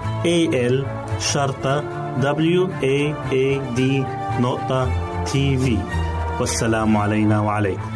A 0.21 0.47
L 0.53 0.85
شرطة 1.19 1.81
W 2.21 2.69
A 2.69 2.97
A 3.31 3.77
D 3.77 3.81
نقطة 4.41 4.89
تي 5.23 5.57
في 5.57 5.77
والسلام 6.39 6.97
علينا 6.97 7.39
وعليكم. 7.39 7.91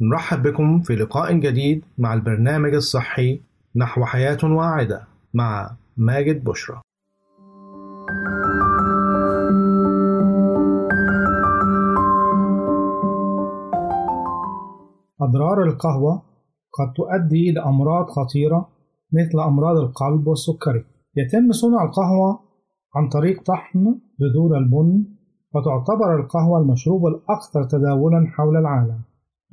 نرحب 0.00 0.42
بكم 0.42 0.80
في 0.80 0.96
لقاء 0.96 1.32
جديد 1.32 1.84
مع 1.98 2.14
البرنامج 2.14 2.74
الصحي 2.74 3.40
نحو 3.76 4.04
حياة 4.04 4.38
واعدة 4.42 5.06
مع 5.34 5.70
ماجد 5.96 6.44
بشرى. 6.44 6.80
أضرار 15.22 15.62
القهوة 15.62 16.35
قد 16.78 16.92
تؤدي 16.92 17.50
إلى 17.50 17.60
أمراض 17.60 18.06
خطيرة 18.06 18.68
مثل 19.12 19.40
أمراض 19.40 19.76
القلب 19.76 20.26
والسكري. 20.26 20.84
يتم 21.16 21.52
صنع 21.52 21.84
القهوة 21.84 22.40
عن 22.96 23.08
طريق 23.08 23.42
طحن 23.42 23.98
بذور 24.18 24.58
البن 24.58 25.04
وتعتبر 25.54 26.20
القهوة 26.20 26.60
المشروب 26.60 27.06
الأكثر 27.06 27.64
تداولا 27.64 28.26
حول 28.26 28.56
العالم 28.56 29.00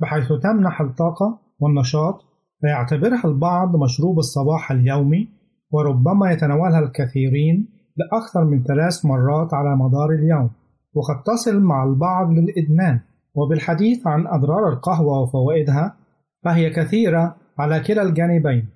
بحيث 0.00 0.32
تمنح 0.32 0.80
الطاقة 0.80 1.38
والنشاط 1.60 2.24
فيعتبرها 2.60 3.24
البعض 3.24 3.76
مشروب 3.76 4.18
الصباح 4.18 4.72
اليومي 4.72 5.28
وربما 5.70 6.32
يتناولها 6.32 6.78
الكثيرين 6.78 7.68
لأكثر 7.96 8.44
من 8.44 8.62
ثلاث 8.62 9.04
مرات 9.04 9.54
على 9.54 9.76
مدار 9.76 10.10
اليوم. 10.10 10.50
وقد 10.94 11.22
تصل 11.22 11.60
مع 11.60 11.84
البعض 11.84 12.30
للإدمان. 12.30 13.00
وبالحديث 13.34 14.06
عن 14.06 14.26
أضرار 14.26 14.68
القهوة 14.68 15.20
وفوائدها 15.20 15.96
فهي 16.44 16.70
كثيرة 16.70 17.36
على 17.58 17.80
كلا 17.80 18.02
الجانبين 18.02 18.68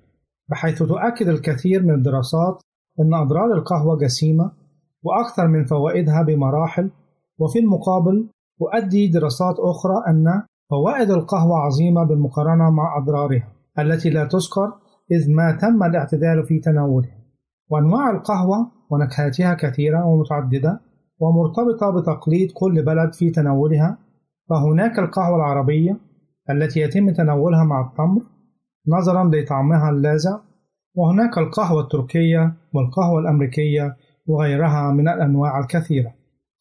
بحيث 0.49 0.83
تؤكد 0.83 1.27
الكثير 1.27 1.83
من 1.83 1.93
الدراسات 1.93 2.61
أن 2.99 3.13
أضرار 3.13 3.53
القهوة 3.53 3.97
جسيمة 3.97 4.51
وأكثر 5.03 5.47
من 5.47 5.65
فوائدها 5.65 6.21
بمراحل 6.21 6.91
وفي 7.39 7.59
المقابل 7.59 8.29
تؤدي 8.59 9.07
دراسات 9.07 9.55
أخرى 9.59 10.03
أن 10.07 10.43
فوائد 10.69 11.11
القهوة 11.11 11.57
عظيمة 11.57 12.03
بالمقارنة 12.03 12.69
مع 12.69 12.97
أضرارها 12.97 13.47
التي 13.79 14.09
لا 14.09 14.25
تذكر 14.25 14.73
إذ 15.11 15.31
ما 15.31 15.57
تم 15.61 15.83
الاعتدال 15.83 16.43
في 16.43 16.59
تناولها. 16.59 17.19
وأنواع 17.69 18.09
القهوة 18.09 18.71
ونكهاتها 18.89 19.53
كثيرة 19.53 20.05
ومتعددة 20.05 20.81
ومرتبطة 21.19 21.89
بتقليد 21.89 22.51
كل 22.53 22.85
بلد 22.85 23.13
في 23.13 23.29
تناولها 23.29 23.97
فهناك 24.49 24.99
القهوة 24.99 25.35
العربية 25.35 25.97
التي 26.49 26.79
يتم 26.79 27.11
تناولها 27.11 27.63
مع 27.63 27.87
التمر 27.87 28.21
نظرا 28.87 29.31
لطعمها 29.33 29.89
اللاذع 29.89 30.39
وهناك 30.95 31.37
القهوة 31.37 31.81
التركية 31.81 32.53
والقهوة 32.73 33.19
الأمريكية 33.19 33.95
وغيرها 34.27 34.91
من 34.91 35.07
الأنواع 35.07 35.59
الكثيرة. 35.59 36.13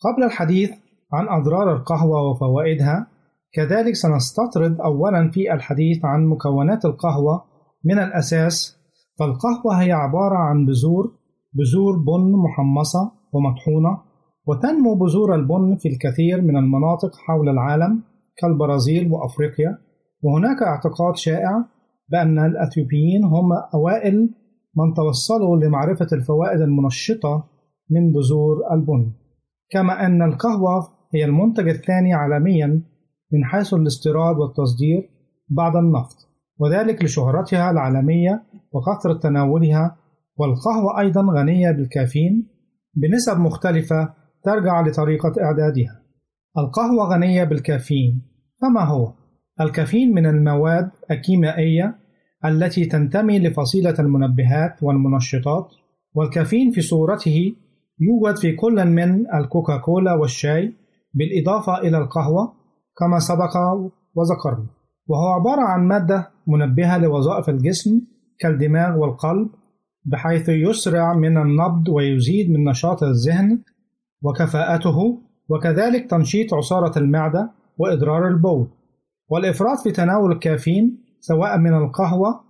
قبل 0.04 0.24
الحديث 0.24 0.70
عن 1.12 1.28
أضرار 1.28 1.76
القهوة 1.76 2.30
وفوائدها 2.30 3.06
كذلك 3.52 3.94
سنستطرد 3.94 4.80
أولا 4.80 5.30
في 5.30 5.52
الحديث 5.52 6.04
عن 6.04 6.26
مكونات 6.26 6.84
القهوة 6.84 7.44
من 7.84 7.98
الأساس. 7.98 8.78
فالقهوة 9.18 9.82
هي 9.82 9.92
عبارة 9.92 10.36
عن 10.36 10.66
بذور 10.66 11.12
بذور 11.52 11.96
بن 11.98 12.32
محمصة 12.36 13.12
ومطحونة 13.32 13.98
وتنمو 14.46 14.94
بذور 14.94 15.34
البن 15.34 15.76
في 15.76 15.88
الكثير 15.88 16.42
من 16.42 16.56
المناطق 16.56 17.16
حول 17.16 17.48
العالم. 17.48 18.02
كالبرازيل 18.38 19.12
وأفريقيا. 19.12 19.78
وهناك 20.22 20.62
اعتقاد 20.62 21.16
شائع 21.16 21.64
بأن 22.08 22.38
الأثيوبيين 22.38 23.24
هم 23.24 23.52
أوائل 23.74 24.30
من 24.76 24.94
توصلوا 24.94 25.56
لمعرفة 25.56 26.06
الفوائد 26.12 26.60
المنشطة 26.60 27.44
من 27.90 28.12
بذور 28.12 28.56
البن. 28.72 29.12
كما 29.70 30.06
أن 30.06 30.22
القهوة 30.22 30.88
هي 31.14 31.24
المنتج 31.24 31.68
الثاني 31.68 32.14
عالميا 32.14 32.82
من 33.32 33.44
حيث 33.44 33.74
الاستيراد 33.74 34.36
والتصدير 34.36 35.10
بعد 35.48 35.76
النفط 35.76 36.16
وذلك 36.58 37.04
لشهرتها 37.04 37.70
العالمية 37.70 38.42
وكثرة 38.72 39.18
تناولها. 39.18 39.96
والقهوة 40.40 41.00
أيضا 41.00 41.22
غنية 41.22 41.70
بالكافيين 41.70 42.48
بنسب 42.94 43.38
مختلفة 43.38 44.14
ترجع 44.44 44.80
لطريقة 44.80 45.32
إعدادها. 45.42 45.97
القهوة 46.58 47.14
غنية 47.14 47.44
بالكافيين 47.44 48.22
فما 48.62 48.84
هو؟ 48.84 49.12
الكافيين 49.60 50.14
من 50.14 50.26
المواد 50.26 50.90
الكيميائية 51.10 51.98
التي 52.44 52.84
تنتمي 52.84 53.38
لفصيلة 53.38 53.94
المنبهات 53.98 54.82
والمنشطات 54.82 55.68
والكافيين 56.14 56.70
في 56.70 56.80
صورته 56.80 57.54
يوجد 58.00 58.36
في 58.36 58.52
كل 58.52 58.84
من 58.84 59.34
الكوكاكولا 59.34 60.14
والشاي 60.14 60.72
بالإضافة 61.14 61.78
إلى 61.78 61.98
القهوة 61.98 62.52
كما 62.98 63.18
سبق 63.18 63.56
وذكرنا 64.14 64.66
وهو 65.06 65.28
عبارة 65.28 65.62
عن 65.62 65.88
مادة 65.88 66.30
منبهة 66.46 66.98
لوظائف 66.98 67.48
الجسم 67.48 68.00
كالدماغ 68.40 68.98
والقلب 68.98 69.48
بحيث 70.04 70.48
يسرع 70.48 71.14
من 71.14 71.38
النبض 71.38 71.88
ويزيد 71.88 72.50
من 72.50 72.64
نشاط 72.64 73.02
الذهن 73.02 73.62
وكفاءته 74.22 75.22
وكذلك 75.48 76.10
تنشيط 76.10 76.54
عصارة 76.54 76.98
المعدة 76.98 77.50
وإدرار 77.78 78.28
البول. 78.28 78.68
والإفراط 79.28 79.78
في 79.78 79.90
تناول 79.90 80.32
الكافيين 80.32 81.04
سواء 81.20 81.58
من 81.58 81.74
القهوة 81.74 82.40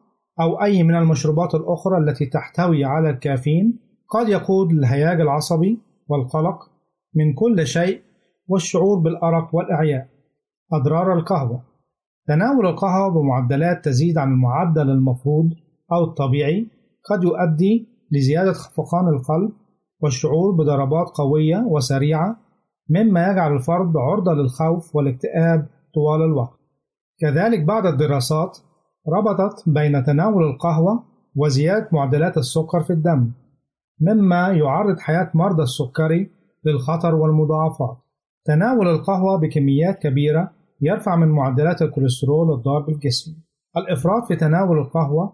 أو 0.40 0.62
أي 0.62 0.82
من 0.82 0.94
المشروبات 0.94 1.54
الأخرى 1.54 1.98
التي 1.98 2.26
تحتوي 2.26 2.84
على 2.84 3.10
الكافيين 3.10 3.78
قد 4.10 4.28
يقود 4.28 4.72
للهياج 4.72 5.20
العصبي 5.20 5.78
والقلق 6.08 6.58
من 7.14 7.34
كل 7.34 7.66
شيء 7.66 8.02
والشعور 8.48 8.98
بالأرق 8.98 9.54
والإعياء. 9.54 10.08
أضرار 10.72 11.12
القهوة. 11.12 11.62
تناول 12.26 12.66
القهوة 12.66 13.10
بمعدلات 13.10 13.84
تزيد 13.84 14.18
عن 14.18 14.28
المعدل 14.32 14.90
المفروض 14.90 15.50
أو 15.92 16.04
الطبيعي 16.04 16.66
قد 17.10 17.24
يؤدي 17.24 17.88
لزيادة 18.12 18.52
خفقان 18.52 19.08
القلب 19.08 19.52
والشعور 20.00 20.52
بضربات 20.52 21.08
قوية 21.08 21.58
وسريعة 21.66 22.36
مما 22.90 23.30
يجعل 23.30 23.52
الفرد 23.52 23.96
عرضة 23.96 24.32
للخوف 24.32 24.96
والاكتئاب 24.96 25.66
طوال 25.94 26.22
الوقت. 26.22 26.58
كذلك 27.20 27.62
بعض 27.62 27.86
الدراسات 27.86 28.58
ربطت 29.08 29.68
بين 29.68 30.04
تناول 30.04 30.44
القهوة 30.44 31.04
وزيادة 31.36 31.88
معدلات 31.92 32.36
السكر 32.38 32.80
في 32.80 32.92
الدم 32.92 33.30
مما 34.00 34.48
يعرض 34.48 34.98
حياة 34.98 35.30
مرضى 35.34 35.62
السكري 35.62 36.30
للخطر 36.64 37.14
والمضاعفات. 37.14 37.96
تناول 38.44 38.88
القهوة 38.88 39.38
بكميات 39.38 39.98
كبيرة 39.98 40.50
يرفع 40.80 41.16
من 41.16 41.28
معدلات 41.28 41.82
الكوليسترول 41.82 42.52
الضار 42.52 42.82
بالجسم. 42.82 43.32
الإفراط 43.76 44.24
في 44.28 44.36
تناول 44.36 44.78
القهوة 44.78 45.32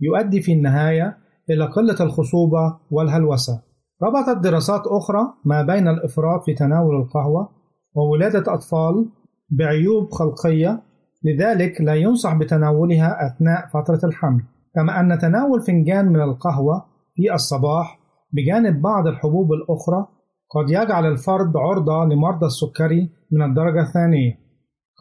يؤدي 0.00 0.42
في 0.42 0.52
النهاية 0.52 1.18
إلى 1.50 1.64
قلة 1.64 1.96
الخصوبة 2.00 2.78
والهلوسة. 2.90 3.62
ربطت 4.04 4.38
دراسات 4.38 4.82
أخرى 4.86 5.20
ما 5.44 5.62
بين 5.62 5.88
الإفراط 5.88 6.44
في 6.44 6.54
تناول 6.54 6.96
القهوة 6.96 7.48
وولادة 7.94 8.54
أطفال 8.54 9.08
بعيوب 9.50 10.10
خلقية 10.10 10.82
لذلك 11.24 11.80
لا 11.80 11.94
ينصح 11.94 12.34
بتناولها 12.34 13.26
أثناء 13.26 13.66
فترة 13.66 14.08
الحمل. 14.08 14.42
كما 14.74 15.00
أن 15.00 15.18
تناول 15.18 15.60
فنجان 15.60 16.08
من 16.08 16.20
القهوة 16.20 16.84
في 17.14 17.34
الصباح 17.34 17.98
بجانب 18.32 18.82
بعض 18.82 19.06
الحبوب 19.06 19.52
الأخرى 19.52 20.06
قد 20.50 20.70
يجعل 20.70 21.06
الفرد 21.06 21.56
عرضة 21.56 22.04
لمرضى 22.04 22.46
السكري 22.46 23.10
من 23.32 23.42
الدرجة 23.42 23.80
الثانية. 23.80 24.32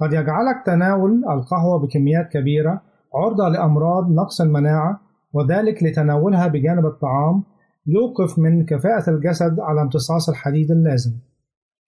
قد 0.01 0.13
يجعلك 0.13 0.65
تناول 0.65 1.11
القهوة 1.11 1.79
بكميات 1.79 2.29
كبيرة 2.31 2.81
عرضة 3.15 3.49
لأمراض 3.49 4.11
نقص 4.11 4.41
المناعة 4.41 4.99
وذلك 5.33 5.83
لتناولها 5.83 6.47
بجانب 6.47 6.85
الطعام 6.85 7.43
يوقف 7.87 8.39
من 8.39 8.65
كفاءة 8.65 9.09
الجسد 9.09 9.59
على 9.59 9.81
امتصاص 9.81 10.29
الحديد 10.29 10.71
اللازم. 10.71 11.11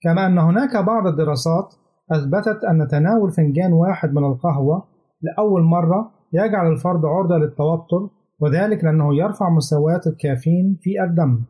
كما 0.02 0.26
أن 0.26 0.38
هناك 0.38 0.78
بعض 0.78 1.08
الدراسات 1.08 1.74
أثبتت 2.12 2.64
أن 2.64 2.88
تناول 2.88 3.32
فنجان 3.32 3.74
واحد 3.74 4.14
من 4.14 4.24
القهوة 4.24 4.88
لأول 5.22 5.64
مرة 5.64 6.12
يجعل 6.34 6.72
الفرد 6.72 7.06
عرضة 7.06 7.38
للتوتر 7.38 8.10
وذلك 8.40 8.84
لأنه 8.84 9.16
يرفع 9.16 9.50
مستويات 9.50 10.08
الكافيين 10.08 10.78
في 10.82 11.04
الدم 11.04 11.44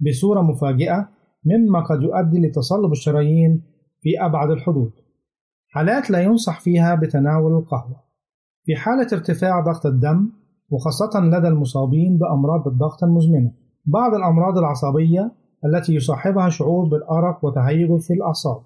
بصورة 0.00 0.40
مفاجئة 0.40 1.08
مما 1.46 1.80
قد 1.80 2.02
يؤدي 2.02 2.48
لتصلب 2.48 2.92
الشرايين 2.92 3.62
في 4.00 4.10
أبعد 4.20 4.50
الحدود. 4.50 4.92
حالات 5.68 6.10
لا 6.10 6.22
ينصح 6.22 6.60
فيها 6.60 6.94
بتناول 6.94 7.52
القهوة. 7.52 8.02
في 8.64 8.76
حالة 8.76 9.06
ارتفاع 9.12 9.60
ضغط 9.60 9.86
الدم 9.86 10.30
وخاصة 10.70 11.20
لدى 11.20 11.48
المصابين 11.48 12.18
بأمراض 12.18 12.68
الضغط 12.68 13.04
المزمنة. 13.04 13.52
بعض 13.84 14.14
الأمراض 14.14 14.58
العصبية 14.58 15.32
التي 15.64 15.94
يصاحبها 15.94 16.48
شعور 16.48 16.88
بالأرق 16.88 17.44
وتهيج 17.44 18.00
في 18.00 18.12
الأعصاب. 18.12 18.62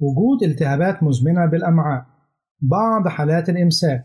وجود 0.00 0.42
التهابات 0.42 1.02
مزمنة 1.02 1.46
بالأمعاء. 1.46 2.06
بعض 2.60 3.08
حالات 3.08 3.48
الإمساك. 3.48 4.04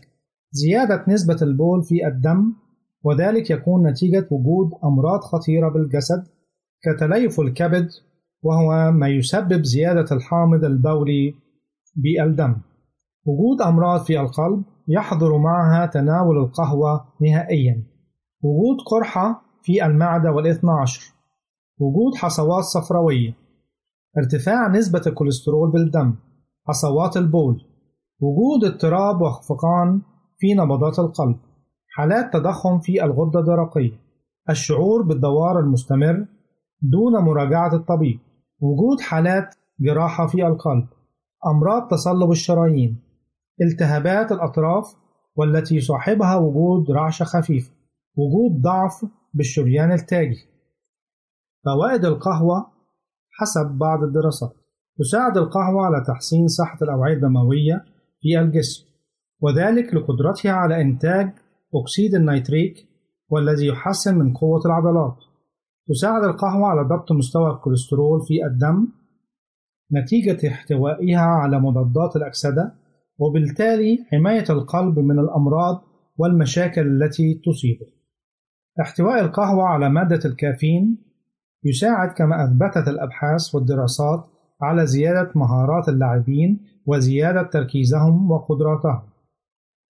زيادة 0.50 1.04
نسبة 1.08 1.36
البول 1.42 1.82
في 1.82 2.06
الدم 2.06 2.52
وذلك 3.04 3.50
يكون 3.50 3.86
نتيجة 3.86 4.28
وجود 4.30 4.70
أمراض 4.84 5.20
خطيرة 5.20 5.68
بالجسد 5.68 6.24
كتليف 6.82 7.40
الكبد 7.40 7.88
وهو 8.42 8.92
ما 8.92 9.08
يسبب 9.08 9.62
زيادة 9.62 10.16
الحامض 10.16 10.64
البولي 10.64 11.34
بالدم. 11.96 12.56
وجود 13.24 13.62
أمراض 13.62 14.00
في 14.00 14.20
القلب 14.20 14.62
يحضر 14.88 15.38
معها 15.38 15.86
تناول 15.86 16.38
القهوة 16.38 17.04
نهائيا. 17.20 17.82
وجود 18.42 18.76
قرحة 18.90 19.51
في 19.62 19.86
المعدة 19.86 20.32
والاثنى 20.32 20.70
عشر 20.70 21.14
وجود 21.78 22.14
حصوات 22.14 22.64
صفراوية. 22.64 23.34
ارتفاع 24.18 24.68
نسبة 24.68 25.02
الكوليسترول 25.06 25.70
بالدم. 25.72 26.14
حصوات 26.68 27.16
البول. 27.16 27.64
وجود 28.20 28.64
اضطراب 28.64 29.20
وخفقان 29.20 30.00
في 30.38 30.54
نبضات 30.54 30.98
القلب. 30.98 31.36
حالات 31.88 32.32
تضخم 32.32 32.78
في 32.78 33.04
الغدة 33.04 33.40
الدرقية. 33.40 33.98
الشعور 34.50 35.02
بالدوار 35.02 35.58
المستمر 35.58 36.26
دون 36.82 37.24
مراجعة 37.24 37.74
الطبيب. 37.74 38.18
وجود 38.60 39.00
حالات 39.00 39.54
جراحة 39.80 40.26
في 40.26 40.46
القلب. 40.46 40.86
أمراض 41.46 41.88
تصلب 41.90 42.30
الشرايين. 42.30 43.02
التهابات 43.60 44.32
الأطراف 44.32 44.96
والتي 45.36 45.76
يصاحبها 45.76 46.36
وجود 46.36 46.90
رعشة 46.90 47.24
خفيفة. 47.24 47.70
وجود 48.16 48.62
ضعف 48.62 49.04
بالشريان 49.34 49.92
التاجي 49.92 50.38
فوائد 51.64 52.04
القهوة 52.04 52.66
حسب 53.30 53.78
بعض 53.78 54.02
الدراسات. 54.02 54.52
تساعد 54.98 55.36
القهوة 55.36 55.86
على 55.86 56.04
تحسين 56.06 56.48
صحة 56.48 56.78
الأوعية 56.82 57.14
الدموية 57.14 57.84
في 58.20 58.40
الجسم 58.40 58.86
وذلك 59.40 59.94
لقدرتها 59.94 60.52
على 60.52 60.80
إنتاج 60.80 61.32
أكسيد 61.74 62.14
النيتريك 62.14 62.74
والذي 63.28 63.66
يحسن 63.66 64.18
من 64.18 64.32
قوة 64.34 64.60
العضلات. 64.66 65.16
تساعد 65.88 66.24
القهوة 66.24 66.66
على 66.66 66.82
ضبط 66.82 67.12
مستوى 67.12 67.50
الكوليسترول 67.50 68.20
في 68.26 68.46
الدم 68.46 68.88
نتيجة 69.92 70.48
احتوائها 70.48 71.20
على 71.20 71.60
مضادات 71.60 72.16
الأكسدة 72.16 72.74
وبالتالي 73.18 73.98
حماية 74.10 74.44
القلب 74.50 74.98
من 74.98 75.18
الأمراض 75.18 75.84
والمشاكل 76.16 77.02
التي 77.02 77.42
تصيبه. 77.44 78.01
احتواء 78.80 79.20
القهوة 79.20 79.64
على 79.64 79.88
مادة 79.90 80.20
الكافيين 80.24 80.98
يساعد 81.64 82.08
كما 82.08 82.44
أثبتت 82.44 82.88
الأبحاث 82.88 83.54
والدراسات 83.54 84.24
على 84.62 84.86
زيادة 84.86 85.32
مهارات 85.34 85.88
اللاعبين 85.88 86.60
وزيادة 86.86 87.42
تركيزهم 87.42 88.30
وقدراتهم. 88.30 89.02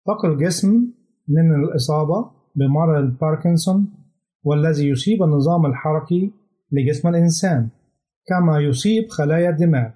تقي 0.06 0.28
الجسم 0.28 0.68
من 1.28 1.54
الإصابة 1.64 2.30
بمرض 2.56 2.98
الباركنسون 2.98 3.94
والذي 4.44 4.88
يصيب 4.88 5.22
النظام 5.22 5.66
الحركي 5.66 6.32
لجسم 6.72 7.08
الإنسان 7.08 7.68
كما 8.26 8.60
يصيب 8.60 9.08
خلايا 9.10 9.50
الدماغ. 9.50 9.90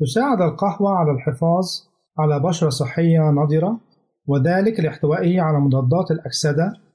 تساعد 0.00 0.42
القهوة 0.42 0.90
على 0.90 1.10
الحفاظ 1.10 1.64
على 2.18 2.40
بشرة 2.40 2.68
صحية 2.68 3.30
نضرة 3.30 3.80
وذلك 4.26 4.80
لاحتوائه 4.80 5.40
على 5.40 5.60
مضادات 5.60 6.10
الأكسدة 6.10 6.87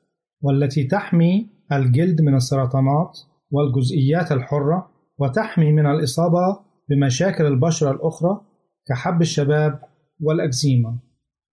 والتي 0.44 0.84
تحمي 0.84 1.50
الجلد 1.72 2.22
من 2.22 2.36
السرطانات 2.36 3.20
والجزئيات 3.52 4.32
الحرة 4.32 4.90
وتحمي 5.18 5.72
من 5.72 5.86
الإصابة 5.86 6.60
بمشاكل 6.90 7.46
البشرة 7.46 7.92
الأخرى 7.92 8.42
كحب 8.88 9.22
الشباب 9.22 9.80
والأكزيما. 10.20 10.98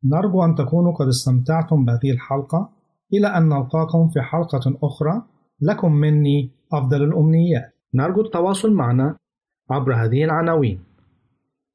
نرجو 0.05 0.45
أن 0.45 0.55
تكونوا 0.55 0.93
قد 0.93 1.07
استمتعتم 1.07 1.84
بهذه 1.84 2.11
الحلقة 2.11 2.72
إلى 3.12 3.26
أن 3.26 3.49
نلقاكم 3.49 4.09
في 4.09 4.20
حلقة 4.20 4.78
أخرى 4.82 5.22
لكم 5.61 5.93
مني 5.93 6.51
أفضل 6.72 7.03
الأمنيات. 7.03 7.74
نرجو 7.95 8.20
التواصل 8.20 8.72
معنا 8.72 9.16
عبر 9.70 9.95
هذه 9.95 10.24
العناوين 10.24 10.84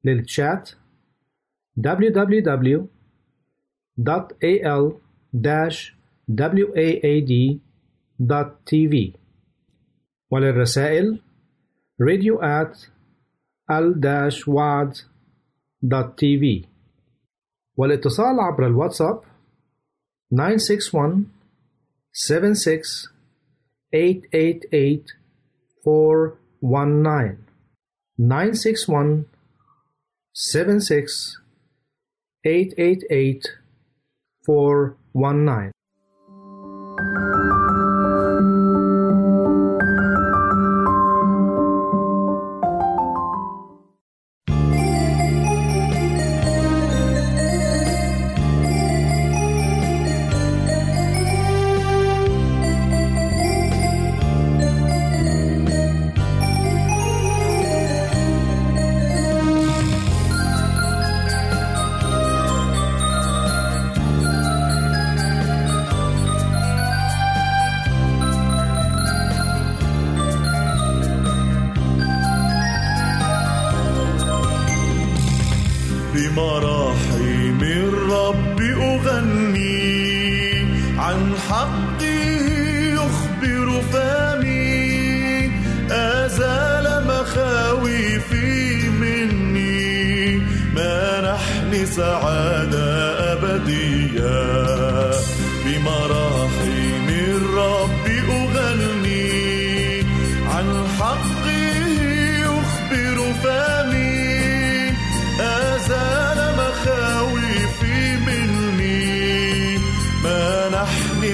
للتشات 0.04 0.70
www.al-waad.tv 6.30 8.94
وللرسائل 10.30 11.20
radio 12.02 12.40
at 12.42 12.76
al-waad.tv 13.70 15.04
والاتصال 17.76 18.40
عبر 18.40 18.66
الواتساب 18.66 19.20
961 20.32 21.24
76 22.12 23.08
888 23.92 25.16
419 25.84 27.36
961 28.18 29.24
76 30.32 31.40
888 32.44 33.42
419 34.48 35.75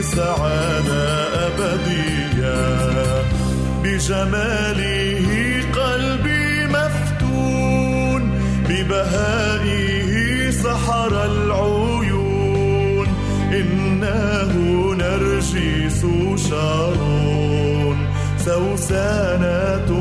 سعادة 0.02 1.28
أبدية. 1.46 3.22
بجماله 3.84 5.28
قلبي 5.72 6.66
مفتون 6.66 8.22
ببهائه 8.68 10.12
سحر 10.50 11.24
العيون. 11.24 13.06
إنه 13.52 14.52
نرجس 14.94 16.06
شارون. 16.50 17.96
سوسانة 18.44 19.91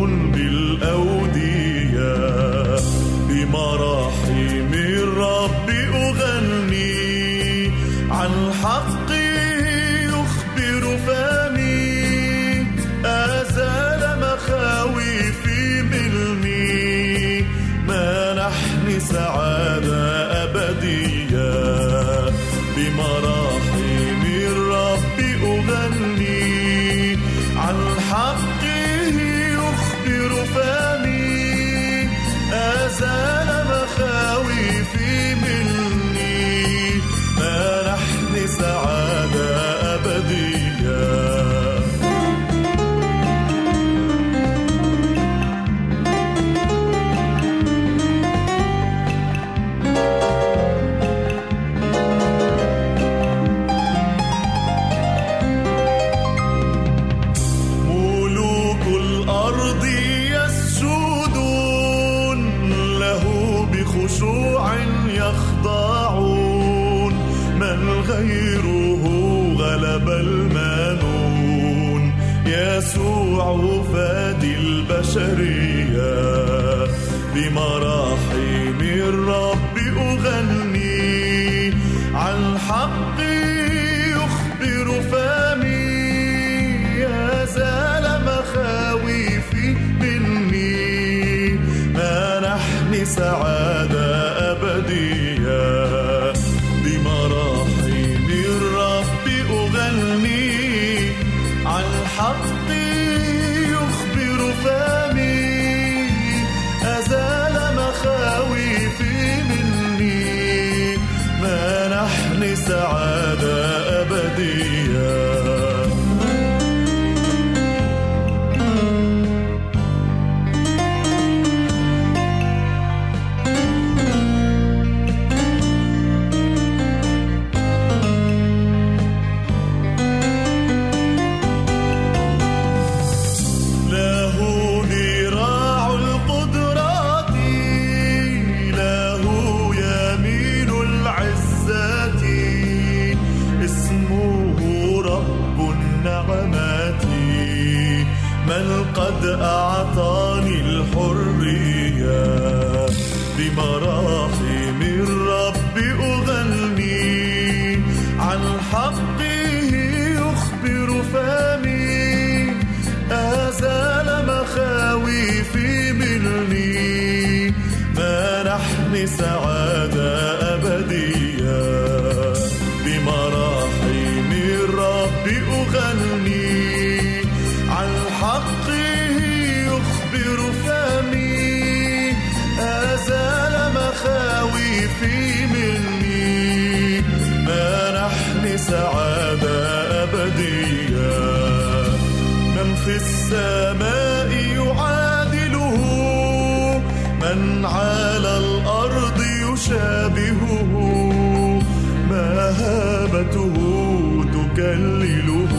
تكلله 204.71 205.53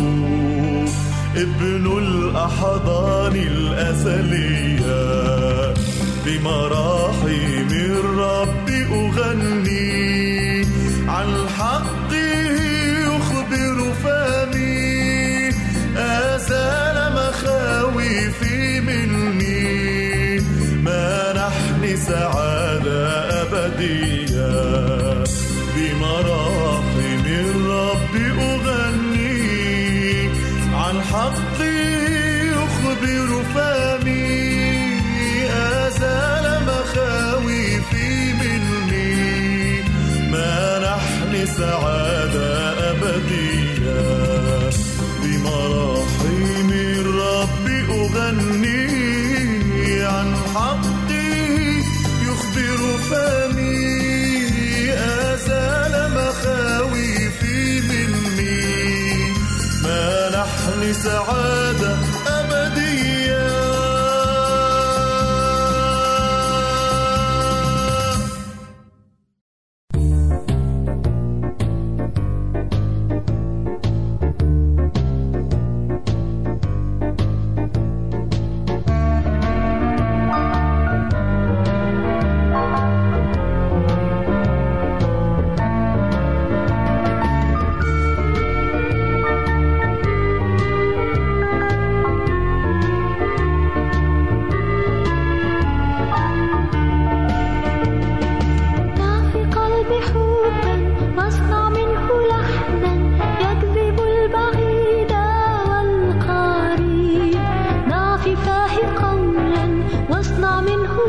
ابن 1.37 1.99
الأحضان 1.99 3.37
الأزلية 3.37 4.95
بمراحم 6.27 7.62
sera 61.03 61.62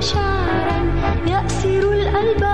شعرا 0.03 0.79
يأسر 1.27 1.91
الألباب 1.93 2.52